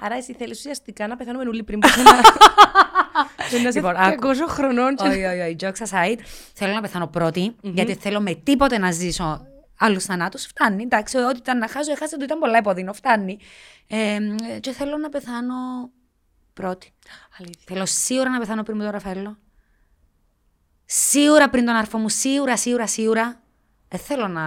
[0.00, 2.20] Άρα εσύ θέλεις ουσιαστικά να πεθάνουμε όλοι πριν που είσαι ένα.
[3.50, 4.28] Και να είσαι Λοιπόν, άκου.
[4.28, 4.96] 200 χρονών.
[4.96, 5.56] και- Όχι, όχι, όχι.
[5.60, 6.18] Jokes aside,
[6.54, 9.46] θέλω να πεθάνω πρώτη, γιατί θέλω με τίποτε να ζήσω
[9.78, 10.44] άλλους θανάτους.
[10.46, 10.82] Φτάνει.
[10.82, 12.92] Εντάξει, ό,τι ήταν να χάσω, έχασα το ήταν πολλά επώδυνο.
[12.92, 13.38] Φτάνει.
[13.88, 14.18] Ε,
[14.60, 15.54] και θέλω να πεθάνω
[16.52, 16.92] πρώτη.
[17.38, 17.62] Αλήθεια.
[17.66, 19.38] Θέλω σίγουρα να πεθάνω πριν με τον Ραφαέλο.
[20.84, 23.42] Σίγουρα πριν τον αρφό μου, σίγουρα, σίγουρα, σίγουρα.
[23.94, 24.42] Δεν θέλω να.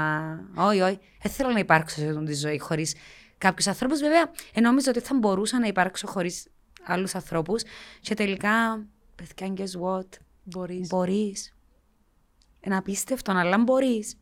[0.55, 0.99] Όχι, όχι.
[1.21, 2.95] Δεν θέλω να υπάρξω σε αυτή τη ζωή χωρίς
[3.37, 3.99] κάποιους ανθρώπους.
[3.99, 6.47] Βέβαια, ε, νόμιζα ότι θα μπορούσα να υπάρξω χωρίς
[6.85, 7.63] άλλους ανθρώπους.
[8.01, 8.85] Και τελικά,
[9.15, 10.07] παιδιά, guess what;
[10.43, 10.87] Μπορείς.
[10.87, 11.53] Μπορείς.
[12.61, 14.15] Είναι απίστευτο, αλλά μπορείς.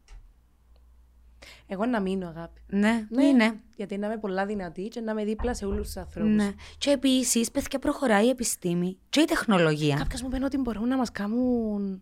[1.68, 2.62] Εγώ να μείνω, αγάπη.
[2.68, 3.24] Ναι, Ναι.
[3.24, 3.60] ναι, ναι.
[3.76, 6.34] Γιατί να είμαι πολλά δυνατή και να είμαι δίπλα σε όλους τους ανθρώπους.
[6.36, 6.52] ναι.
[6.78, 9.96] Και επίσης, παιδιά, προχωράει η επιστήμη και η τεχνολογία.
[9.96, 12.02] Κάποιο μου είπε ότι μπορούν να μας κάνουν.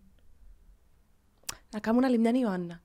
[1.70, 2.82] Να κάνουν άλλη μια Ιωάννα.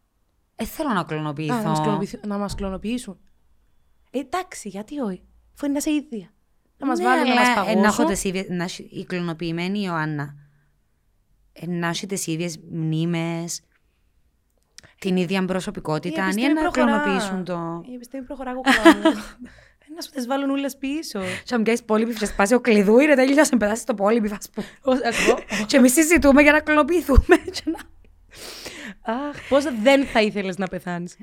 [0.59, 1.53] Δεν θέλω να κλωνοποιηθώ.
[1.55, 3.19] Α, να μας κλωνοποιηθ- να μας κλωνοποιήσουν.
[4.11, 5.23] Ε, εντάξει, γιατί όχι.
[5.55, 6.33] Αφού είναι να είσαι ίδια.
[6.77, 7.81] Να μας Ναι, βάλουν να μας αλλά, ε, παγώσουν.
[7.81, 10.35] να έχω τις ίδιες, να έχει- η κλωνοποιημένη Ιωάννα.
[11.53, 13.61] ε, να έχει τις ίδιες μνήμες,
[14.99, 17.83] την ίδια προσωπικότητα, αν είναι να κλωνοποιήσουν το...
[17.89, 18.89] Η επιστήμη προχωρά κοκκινά.
[18.89, 21.19] Ε, Να σου τις βάλουν όλες πίσω.
[21.43, 24.37] Και αν πιάσεις πόληπη και σπάσει ο κλειδούι, ρε τέλειο, σε πετάσεις το πόληπη, θα
[24.43, 24.63] σου πω.
[24.91, 25.63] Ως- ας πω.
[25.65, 27.35] Και εμείς συζητούμε για να κλωνοποιηθούμε.
[29.05, 31.17] και να- Αχ, πώς δεν θα ήθελες να πεθάνεις;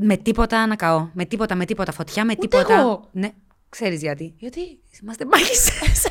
[0.00, 1.08] με τίποτα να καώ.
[1.12, 1.92] Με τίποτα, με τίποτα.
[1.92, 2.78] Φωτιά, με Ούτε τίποτα.
[2.80, 3.08] εγώ.
[3.12, 3.30] Ναι,
[3.68, 4.34] ξέρεις γιατί.
[4.36, 4.60] Γιατί;
[5.02, 6.08] Είμαστε μάγισσες.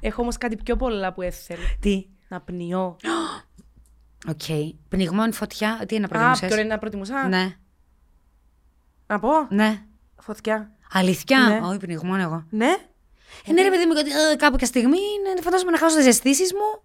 [0.00, 1.60] έχω όμως κάτι πιο πολλά που έθελα.
[1.80, 2.96] Τι; Να πνιώ.
[4.28, 4.40] Οκ.
[4.88, 7.56] Πνιγμόν φωτιά, τι είναι να Α, προτιμούσες; ποιο είναι να προτιμούσα; Ναι,
[9.06, 9.82] Να πω; ναι.
[10.20, 10.72] Φωτιά.
[10.92, 11.60] Αλήθεια; Ναι.
[11.66, 12.46] Όχι, πνιγμόν εγώ.
[12.50, 12.76] Ναι.
[13.46, 16.06] Ε, ναι, ρε παιδί μου, γιατί ε, κάπου και στιγμή είναι, φαντάζομαι να χάσω τις
[16.06, 16.82] αισθήσεις μου.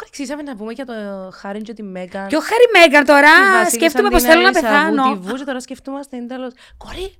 [0.00, 0.94] Κορεξίσαμε να πούμε για το
[1.40, 2.28] Χάριν και τη Μέγαν.
[2.28, 3.30] Και ο Χάρη Μέγκαν τώρα,
[3.70, 5.18] σκέφτομαι πως θέλω να πεθάνω.
[5.18, 6.52] Τη και τώρα σκεφτούμαστε εν τέλος.
[6.76, 7.14] Κορή,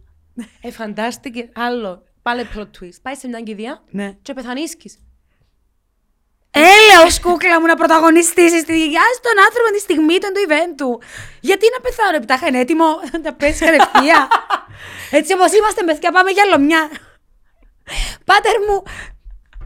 [0.60, 2.02] ε, φαντάστηκε άλλο.
[2.22, 2.98] Πάλι plot twist.
[3.02, 4.12] Πάει σε μια κηδεία Ναι.
[4.22, 4.98] και πεθανίσκεις.
[6.50, 11.02] Έλεω, κούκλα μου, να πρωταγωνιστήσεις τη γεια στον άνθρωπο τη στιγμή του του event του.
[11.40, 12.86] Γιατί να πεθάνω, επιτάχα είναι έτοιμο
[13.24, 14.28] να πέσει κατευθείαν.
[15.18, 16.90] Έτσι όπω είμαστε, παιδιά, πάμε για λομιά.
[18.24, 18.82] Πάτερ μου.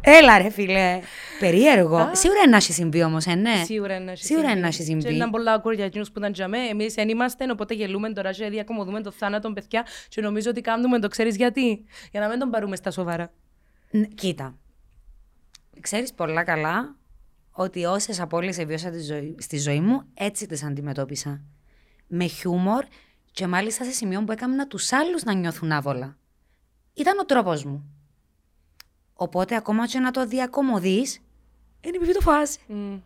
[0.00, 1.00] Έλα, ρε φίλε.
[1.38, 2.10] Περίεργο.
[2.14, 3.62] Σίγουρα είναι να έχει συμβεί όμως, ε, ναι.
[3.64, 4.58] Σίγουρα είναι να έχει Σίγουρα συμβεί.
[4.58, 5.14] είναι να έχει Και συμβεί.
[5.14, 6.58] ήταν πολλά awkward για εκείνους που ήταν τζαμέ.
[6.58, 9.86] Εμείς δεν είμαστε, οπότε γελούμε τώρα και διακομωδούμε το θάνατο, παιδιά.
[10.08, 13.32] Και νομίζω ότι κάνουμε το ξέρεις γιατί; Για να μην τον πάρουμε στα σοβαρά.
[13.90, 14.58] Ν- Κοίτα.
[15.80, 16.96] Ξέρεις πολλά καλά
[17.50, 21.40] ότι όσες απώλειες εβίωσα τη ζωή, στη ζωή μου, έτσι τις αντιμετώπισα.
[22.06, 22.84] Με χιούμορ
[23.32, 26.16] και μάλιστα σε σημείο που έκανα τους άλλους να νιώθουν άβολα.
[26.94, 27.88] Ήταν ο τρόπος μου.
[29.14, 31.18] Οπότε ακόμα και να το διακομωδείς,
[31.88, 32.58] είναι επιβεί το φάση.
[32.68, 33.00] Mm.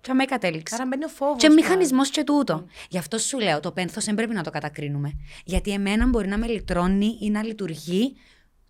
[0.00, 0.74] Και με κατέληξε.
[0.74, 1.40] Άρα μπαίνει ο φόβος.
[1.40, 1.60] Και πάλι.
[1.60, 2.66] μηχανισμός και τούτο.
[2.88, 5.12] Γι' αυτό σου λέω, το πένθος δεν πρέπει να το κατακρίνουμε.
[5.44, 8.16] Γιατί εμένα μπορεί να με λυτρώνει ή να λειτουργεί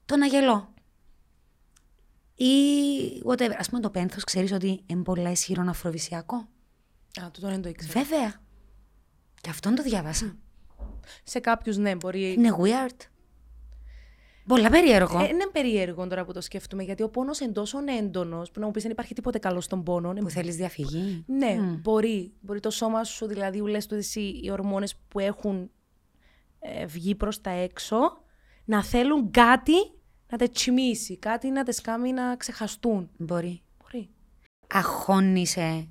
[0.04, 0.74] το να γελώ.
[2.34, 2.46] Ή
[3.26, 3.54] whatever.
[3.58, 6.36] Α πούμε, το πένθος ξέρεις ότι είναι πολύ ισχυρό αφροβησιακό.
[7.22, 8.02] Α, τούτο δεν το ήξερα.
[8.02, 8.40] Βέβαια.
[9.40, 10.36] Και αυτόν το διάβασα.
[11.24, 12.32] Σε κάποιους ναι, μπορεί.
[12.32, 12.96] Είναι weird.
[14.46, 15.18] Πολλά περίεργο.
[15.18, 18.66] Ε, είναι περίεργο τώρα που το σκέφτομαι, γιατί ο πόνος είναι τόσο έντονος που να
[18.66, 20.12] μου πεις δεν υπάρχει τίποτε καλό στον πόνο.
[20.12, 21.24] που θέλεις διαφυγή.
[21.26, 22.32] Ναι, μπορεί.
[22.40, 25.70] Μπορεί το σώμα σου, δηλαδή, λες του εσύ, οι ορμόνες που έχουν
[26.58, 27.96] ε, βγει προς τα έξω,
[28.64, 29.74] να θέλουν κάτι
[30.30, 33.10] να τα τσιμήσει, κάτι να τα κάνει να ξεχαστούν.
[33.16, 33.62] Μπορεί.
[33.82, 34.08] Μπορεί.
[34.66, 35.88] Αχώνησε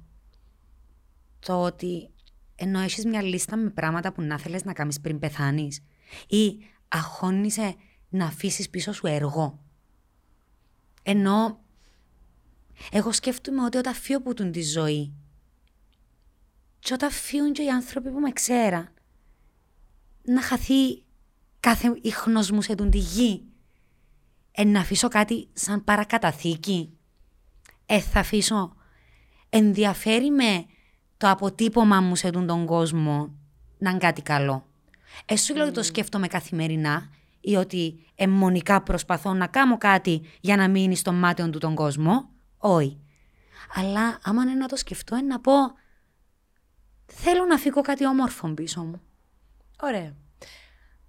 [1.39, 2.09] το ότι
[2.55, 5.79] ενώ έχεις μια λίστα με πράγματα που να θέλεις να κάνεις πριν πεθάνεις
[6.27, 7.75] ή αχώνησε
[8.13, 9.59] να αφήσεις πίσω σου έργο.
[11.03, 11.59] Ενώ
[12.91, 15.13] εγώ σκέφτομαι ότι όταν φύγω από τη ζωή
[16.79, 18.89] και όταν φύγουν και οι άνθρωποι που με ξέραν
[20.21, 21.03] να χαθεί
[21.59, 23.43] κάθε ίχνος μου σε τούν τη γη.
[24.51, 26.97] Ε, να αφήσω κάτι σαν παρακαταθήκη.
[27.85, 28.75] Ε, θα αφήσω
[29.49, 30.65] ενδιαφέρει με
[31.17, 33.33] το αποτύπωμα μου σε τούτον τον κόσμο
[33.77, 34.67] να είναι κάτι καλό.
[35.25, 37.09] Εσύ λέω ότι το σκέφτομαι καθημερινά
[37.43, 42.29] ή ότι αιμονικά προσπαθώ να κάνω κάτι για να μείνει στο μάτιο του τον κόσμο;
[42.57, 42.99] Όχι.
[43.75, 45.51] Αλλά άμα είναι να το σκεφτώ είναι να πω
[47.05, 49.01] θέλω να φύγω κάτι όμορφο πίσω μου.
[49.81, 50.15] Ωραία.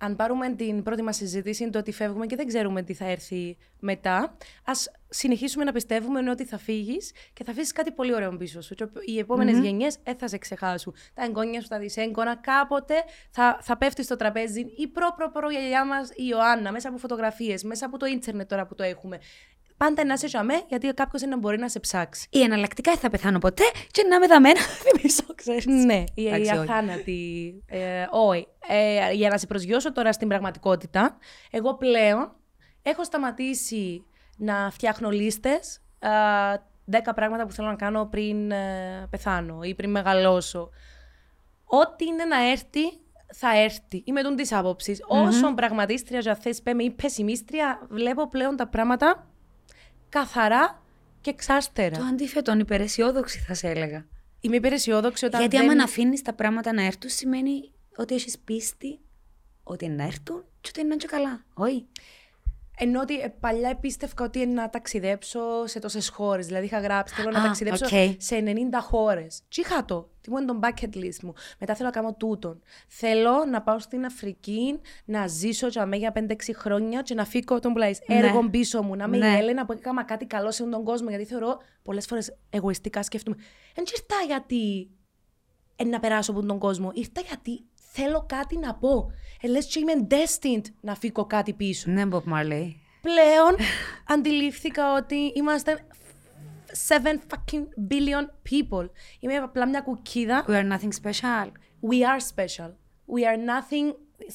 [0.04, 3.56] Αν πάρουμε την πρώτη μας συζήτηση, το ότι φεύγουμε και δεν ξέρουμε τι θα έρθει
[3.78, 8.60] μετά, ας συνεχίσουμε να πιστεύουμε ότι θα φύγεις και θα αφήσεις κάτι πολύ ωραίο πίσω
[8.60, 8.74] σου.
[8.74, 9.62] Και οι επόμενες mm-hmm.
[9.62, 10.94] γενιές δεν θα σε ξεχάσουν.
[11.14, 12.94] Τα εγγόνια σου, τα δυσέγγωνα, κάποτε
[13.30, 17.86] θα, θα πέφτεις στο τραπέζι η προ-προ-προ γιαγιά μας, η Ιωάννα, μέσα από φωτογραφίες, μέσα
[17.86, 19.18] από το ίντερνετ τώρα που το έχουμε
[19.76, 22.26] πάντα να σε ζαμέ, γιατί κάποιος δεν μπορεί να σε ψάξει.
[22.30, 25.66] Ή εναλλακτικά δεν θα πεθάνω ποτέ και να με δαμένα θυμίσω, ξέρεις.
[25.66, 27.54] Ναι, η, η αθάνατη.
[27.66, 28.46] Ε, όχι.
[28.68, 31.18] Ε, για να σε προσγειώσω τώρα στην πραγματικότητα,
[31.50, 32.32] εγώ πλέον
[32.82, 34.04] έχω σταματήσει
[34.36, 35.80] να φτιάχνω λίστες.
[36.84, 40.70] Δέκα πράγματα που θέλω να κάνω πριν ε, πεθάνω ή πριν μεγαλώσω.
[41.64, 42.82] Ό,τι είναι να έρθει,
[43.34, 44.02] θα έρθει.
[44.04, 45.02] Είμαι τον τη άποψης.
[45.02, 45.26] Mm-hmm.
[45.26, 49.26] Όσο πραγματίστρια, για θε, πέμε ή πεσημίστρια, βλέπω πλέον τα πράγματα
[50.18, 50.82] καθαρά
[51.20, 51.98] και εξάστερα.
[51.98, 54.06] Το αντίθετο, υπεραισιόδοξη θα σε έλεγα.
[54.40, 55.40] Είμαι υπεραισιόδοξη όταν.
[55.40, 55.70] Γιατί δεν...
[55.70, 59.00] άμα αφήνεις τα πράγματα να έρθουν, σημαίνει ότι έχεις πίστη
[59.62, 61.44] ότι να έρθουν και ότι είναι και καλά.
[61.54, 61.86] Όχι.
[62.78, 66.46] Ενώ ότι ε, παλιά επίστευκα ότι είναι να ταξιδέψω σε τόσες χώρες.
[66.46, 69.40] Δηλαδή είχα γράψει θέλω να ταξιδέψω σε 90 χώρες.
[69.48, 71.32] Τι είχα το; Τι μου είναι το bucket list μου.
[71.58, 72.62] Μετά θέλω να κάνω τούτον.
[72.88, 77.72] Θέλω να πάω στην Αφρική, να ζήσω για για 5-6 χρόνια και να φύγω τον
[77.72, 78.16] πλάι ναι.
[78.16, 78.96] έργο πίσω μου.
[78.96, 79.26] Να είμαι ναι.
[79.26, 81.08] η Έλενα που έκανα κάτι καλό σε τον κόσμο.
[81.08, 83.36] Γιατί θεωρώ πολλές φορές εγωιστικά σκέφτομαι.
[83.74, 84.90] Δεν ήρθα γιατί
[85.76, 86.90] ε, να περάσω από τον κόσμο.
[86.94, 87.64] Ήρθα γιατί
[87.94, 89.10] θέλω κάτι να πω.
[89.40, 91.90] Ε, λες και είμαι destined να φύγω κάτι πίσω.
[91.90, 92.74] Ναι, Bob Marley.
[93.00, 93.56] Πλέον
[94.14, 95.86] αντιλήφθηκα ότι είμαστε
[96.88, 98.88] 7 fucking billion people.
[99.20, 100.44] Είμαι απλά μια κουκίδα.
[100.48, 101.46] We are nothing special.
[101.90, 102.70] We are special.
[103.14, 103.94] We are nothing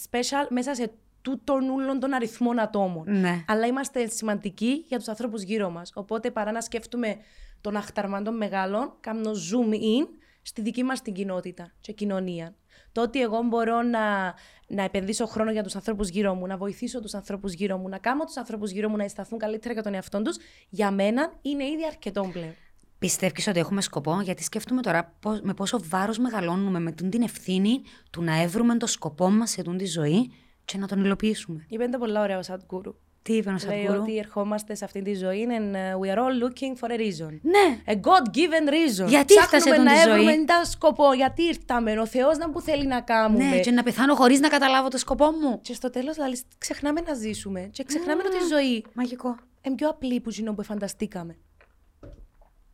[0.09, 0.91] special μέσα σε
[1.21, 3.19] τούτον όλων των αριθμών ατόμων.
[3.19, 3.43] Ναι.
[3.47, 5.91] Αλλά είμαστε σημαντικοί για τους ανθρώπους γύρω μας.
[5.95, 7.17] Οπότε παρά να σκέφτομαι
[7.61, 10.07] τον αχταρμάν των μεγάλων, κάνω zoom in
[10.41, 12.55] στη δική μας την κοινότητα και κοινωνία.
[12.91, 14.33] Το ότι εγώ μπορώ να,
[14.67, 17.97] να επενδύσω χρόνο για τους ανθρώπους γύρω μου, να βοηθήσω τους ανθρώπους γύρω μου, να
[17.97, 20.37] κάνω τους ανθρώπους γύρω μου να αισθανθούν καλύτερα για τον εαυτό τους,
[20.69, 22.53] για μένα είναι ήδη αρκετό πλέον.
[22.99, 27.81] Πιστεύεις ότι έχουμε σκοπό, γιατί σκέφτομαι τώρα με πόσο βάρος μεγαλώνουμε με την ευθύνη
[28.11, 30.31] του να έβρουμε το σκοπό μας σε τη ζωή
[30.65, 31.65] και να τον υλοποιήσουμε.
[31.69, 32.95] Είπε πολλά ωραία ο Σαντγκούρου.
[33.29, 36.43] Τι είπε ο Λέει ότι ερχόμαστε σε αυτή τη ζωή and uh, we are all
[36.43, 37.39] looking for a reason.
[37.41, 37.81] Ναι.
[37.85, 39.07] A God-given reason.
[39.07, 41.13] Γιατί ήρθαμε να έβρουμε ένα σκοπό.
[41.13, 41.99] Γιατί ήρθαμε.
[41.99, 43.43] Ο Θεός να που θέλει να κάνουμε.
[43.43, 45.59] Ναι, και να πεθάνω χωρίς να καταλάβω το σκοπό μου.
[45.61, 47.69] Και στο τέλος δηλαδή, ξεχνάμε να ζήσουμε.
[47.71, 48.85] Και ξεχνάμε ότι η ζωή.
[48.93, 49.35] Μαγικό.
[49.61, 51.37] Είναι πιο απλή που ζήνω που φανταστήκαμε.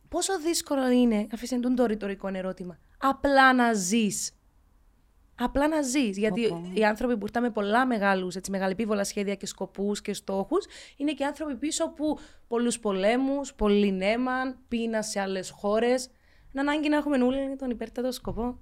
[0.08, 4.32] Πόσο δύσκολο είναι, αφήστε το ρητορικό ερώτημα, απλά να ζεις
[5.38, 6.18] απλά να ζεις.
[6.18, 10.66] Γιατί οι άνθρωποι που ήρθαν με πολλά μεγάλους, μεγαλεπίβολα σχέδια και σκοπούς και στόχους,
[10.96, 16.08] είναι και άνθρωποι πίσω που πολλούς πολέμους, πολύ νέμαν, πείνα σε άλλες χώρες.
[16.52, 18.58] Να ανάγκη να έχουμε όλοι τον υπέρτατο σκοπό.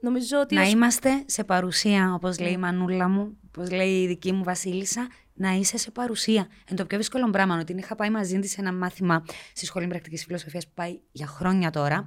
[0.00, 4.32] Νομίζω ότι να είμαστε σε παρουσία, όπως λέει η μανούλα μου, όπως λέει η δική
[4.32, 6.46] μου Βασίλισσα, να είσαι σε παρουσία.
[6.68, 9.86] Εν το πιο δύσκολο πράγμα, ότι είχα πάει μαζί της σε ένα μάθημα στη Σχολή
[9.86, 12.06] Πρακτικής Φιλοσοφίας που πάει για χρόνια τώρα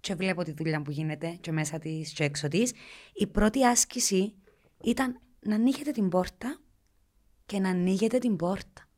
[0.00, 2.72] και βλέπω τη δουλειά που γίνεται και μέσα της και έξω της,
[3.12, 4.34] η πρώτη άσκηση
[4.84, 6.58] ήταν να ανοίγετε την πόρτα
[7.46, 8.88] και να ανοίγετε την πόρτα.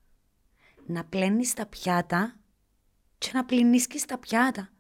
[0.86, 2.36] Να πλένεις τα πιάτα
[3.18, 4.72] και να πλυνίσκεις τα πιάτα.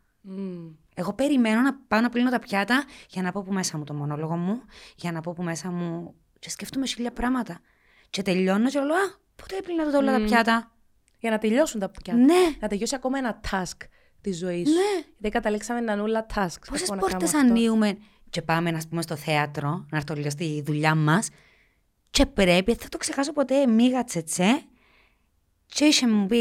[0.94, 3.94] Εγώ περιμένω να πάω να πλύνω τα πιάτα για να πω που μέσα μου το
[3.94, 4.62] μονόλογο μου,
[4.96, 6.14] για να πω που μέσα μου.
[6.38, 7.60] και σκέφτομαι χίλια πράγματα.
[8.10, 10.72] Και τελειώνω και λέω, Α, πότε έπλυνα όλα τα πιάτα.
[11.18, 12.18] Για να τελειώσουν τα πιάτα.
[12.20, 12.56] Ναι.
[12.60, 13.76] Να τελειώσει ακόμα ένα task
[14.20, 14.74] της ζωής σου.
[14.74, 15.04] Ναι.
[15.18, 16.66] Δεν καταλήξαμε να νουλα tasks.
[16.70, 17.98] Πόσες πόρτες ανοίγουμε
[18.30, 21.28] και πάμε να πούμε στο θέατρο, να έρθω λίγο στη δουλειά μας.
[22.10, 24.62] Και πρέπει, θα το ξεχάσω ποτέ, μίγα τσετσέ.
[25.66, 26.36] Και είχε μου πει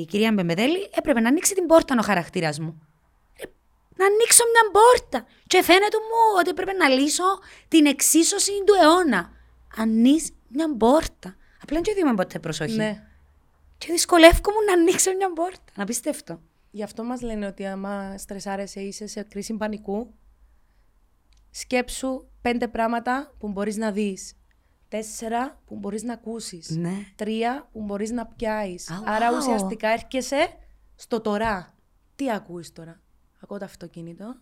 [0.00, 2.82] η κυρία Μπεμπεδέλη, έπρεπε να ανοίξει την πόρτα ο χαρακτήρας μου.
[3.36, 3.44] Ε,
[3.96, 5.26] να ανοίξω μια πόρτα.
[5.46, 7.24] Και φαίνεται μου ότι έπρεπε να λύσω
[7.68, 9.32] την εξίσωση του αιώνα.
[9.76, 11.36] Ανοίξει μια πόρτα.
[11.62, 12.76] Απλά δεν δούμε ποτέ προσοχή.
[12.76, 13.02] Ναι.
[13.78, 15.72] Και δυσκολεύομαι να ανοίξω μια πόρτα.
[15.74, 16.40] Να πιστεύω.
[16.70, 20.14] Γι' αυτό μας λένε ότι άμα στρεσάρεσαι είσαι σε κρίση πανικού,
[21.50, 24.34] σκέψου πέντε πράγματα που μπορείς να δεις.
[24.88, 26.70] Τέσσερα που μπορείς να ακούσεις.
[26.70, 26.92] Ναι.
[27.16, 28.90] Τρία που μπορείς να πιάσεις.
[29.04, 30.56] Άρα ουσιαστικά έρχεσαι
[30.94, 31.74] στο τώρα.
[32.14, 33.00] Τι ακούεις τώρα;
[33.40, 34.40] Ακούω το αυτοκίνητο.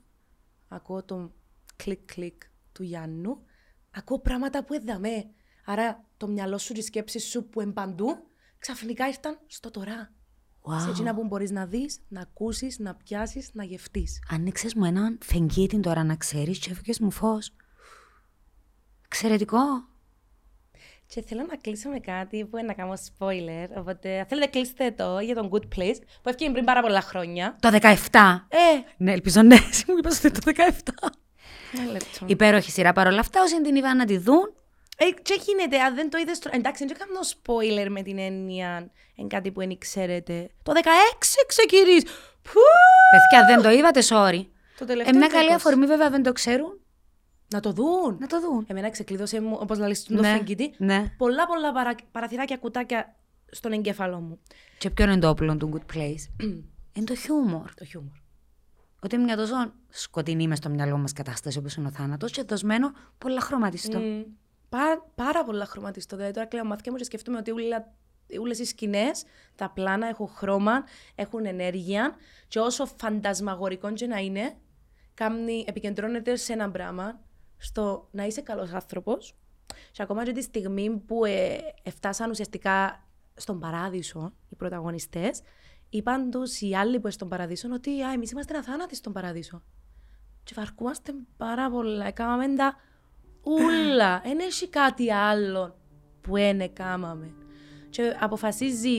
[0.69, 1.33] Ακούω το
[1.77, 3.43] κλικ-κλικ του Γιάννου.
[3.91, 5.31] Ακούω πράγματα που έδαμε.
[5.65, 8.09] Άρα το μυαλό σου, η σκέψη σου που εμπαντού,
[8.59, 10.13] ξαφνικά ήρθαν στο τώρα.
[10.63, 10.81] Wow.
[10.85, 14.19] Σε εκείνα που μπορείς να δεις, να ακούσεις, να πιάσεις, να γευτείς.
[14.31, 17.53] Άνοιξες μου έναν φεγγίτη τώρα να ξέρεις και έφυγες μου φως.
[19.05, 19.59] Εξαιρετικό.
[21.07, 23.67] Και θέλω να κλείσω με κάτι που είναι να κάνω spoiler.
[23.77, 27.57] Οπότε θέλετε κλείστε το για τον Good Place που έφυγε πριν πάρα πολλά χρόνια.
[27.61, 27.97] Το 17.
[28.49, 28.57] Ε,
[28.97, 31.09] Ναι, ελπίζω ναι, εσύ μου είπες ότι το 17.
[31.73, 32.27] ένα λεπτό.
[32.27, 34.53] Υπέροχη σειρά παρόλα αυτά, όσοι την είδαν να τη δουν.
[35.01, 36.39] Ε, και γίνεται, αν δεν το είδες...
[36.39, 40.51] τρο- Εντάξει, δεν κάνω spoiler με την έννοια εν κάτι που δεν ξέρετε.
[40.63, 40.79] Το 16
[41.47, 42.03] ξεκινείς.
[42.43, 42.61] Πού!
[43.11, 44.47] Παιδιά, δεν το είδατε, sorry.
[44.79, 45.55] Το Ε, τελευταίο μια είναι καλή 20.
[45.55, 46.81] αφορμή, βέβαια, δεν το ξέρουν.
[47.49, 48.17] Να το δουν.
[48.21, 48.65] Να το δουν.
[48.69, 50.75] Εμένα ξεκλείδωσε μου, όπως λαλείς, το Ναι, φεγγίτι.
[50.79, 51.15] ναι.
[51.17, 51.95] Πολλά πολλά παρα...
[52.13, 53.17] παραθυράκια κουτάκια
[53.51, 54.39] στον εγκέφαλό μου.
[54.79, 56.45] Και ποιο είναι το όπλο του Good Place;
[56.97, 57.75] είναι το χιούμορ.
[57.75, 58.17] Το χιούμορ.
[59.03, 62.43] Ότι είναι μια τόσο σκοτεινή μες στο μυαλό μας κατάσταση όπως είναι ο θάνατος και
[62.43, 64.01] δοσμένο πολλά χρωματιστό.
[64.71, 64.79] Μμ.
[64.79, 66.17] Πά- πάρα πολλά χρωματιστό.
[66.17, 67.51] Δηλαδή τώρα κλαίω μάτια μου και σκέφτομαι ότι
[68.39, 72.17] όλε οι σκηνές, τα πλάνα έχουν χρώμα, έχουν ενέργεια
[72.49, 74.57] και όσο φαντασμαγορικό και να είναι,
[75.15, 77.21] κάμνη, επικεντρώνεται σε ένα πράγμα,
[77.57, 79.35] στο να είσαι καλός άνθρωπος.
[79.93, 83.05] Και ακόμα και τη στιγμή που ε, εφτάσαν ουσιαστικά
[83.35, 85.41] στον παράδεισο οι πρωταγωνιστές,
[85.89, 89.63] είπαν τους οι άλλοι που είναι στον παράδεισο ότι «Α, εμείς είμαστε αθάνατοι στον παράδεισο».
[90.43, 92.07] Και βαρκούμαστε πάρα πολλά.
[92.07, 92.77] Έκαναμε τα
[93.49, 94.21] ούλα.
[94.25, 95.77] Δεν έχει κάτι άλλο
[96.21, 97.31] που δεν έκαναμε.
[97.91, 98.97] Και αποφασίζει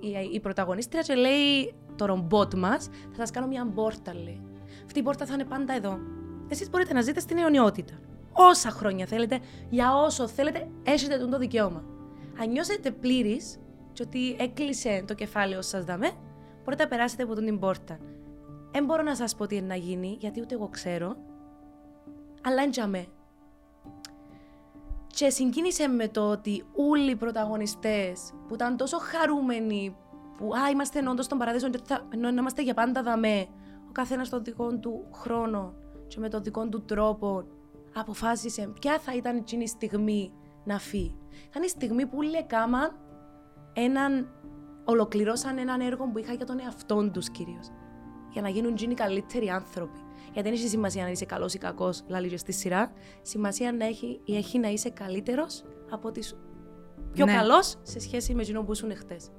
[0.00, 4.42] η, η πρωταγωνίστρια και λέει το ρομπότ μας, θα σας κάνω μια πόρτα, λέει.
[4.84, 5.98] Αυτή η πόρτα θα είναι πάντα εδώ.
[6.48, 7.94] Εσείς μπορείτε να ζείτε στην αιωνιότητα.
[8.32, 9.38] Όσα χρόνια θέλετε,
[9.70, 11.84] για όσο θέλετε, έχετε τον το δικαίωμα.
[12.40, 13.58] Αν νιώσετε πλήρης
[13.92, 16.10] και ότι έκλεισε το κεφάλαιο σας δαμέ,
[16.64, 17.98] μπορείτε να περάσετε από τον την πόρτα.
[18.70, 21.16] Δεν μπορώ να σας πω τι είναι να γίνει, γιατί ούτε εγώ ξέρω,
[22.42, 23.06] αλλά έντιαμε.
[25.16, 29.96] Και συγκίνησε με το ότι όλοι οι πρωταγωνιστές που ήταν τόσο χαρούμενοι
[30.36, 33.46] που α, είμαστε όντως στον παράδεισο και θα, ενώ να είμαστε για πάντα δαμέ,
[33.88, 35.74] ο καθένας στον δικό του χρόνο
[36.06, 37.44] και με τον δικό του τρόπο
[37.94, 40.32] αποφάσισε ποια θα ήταν εκείνη η στιγμή
[40.64, 41.16] να φύγει.
[41.48, 42.96] Ήταν η στιγμή που όλοι έκαναν
[43.72, 44.28] έναν,
[44.84, 47.68] ολοκληρώσαν έναν έργο που είχα για τον εαυτό τους κυρίως.
[48.30, 49.98] Για να γίνουν εκείνοι καλύτεροι άνθρωποι.
[50.36, 52.92] Γιατί δεν έχει σημασία να είσαι καλός ή κακός, λαλίγε στη σειρά.
[53.22, 56.22] Σημασία να έχει, έχει να είσαι καλύτερος από ότι.
[57.12, 57.32] Πιο ναι.
[57.32, 59.30] καλός σε σχέση με εκείνο που ήσουν χτες.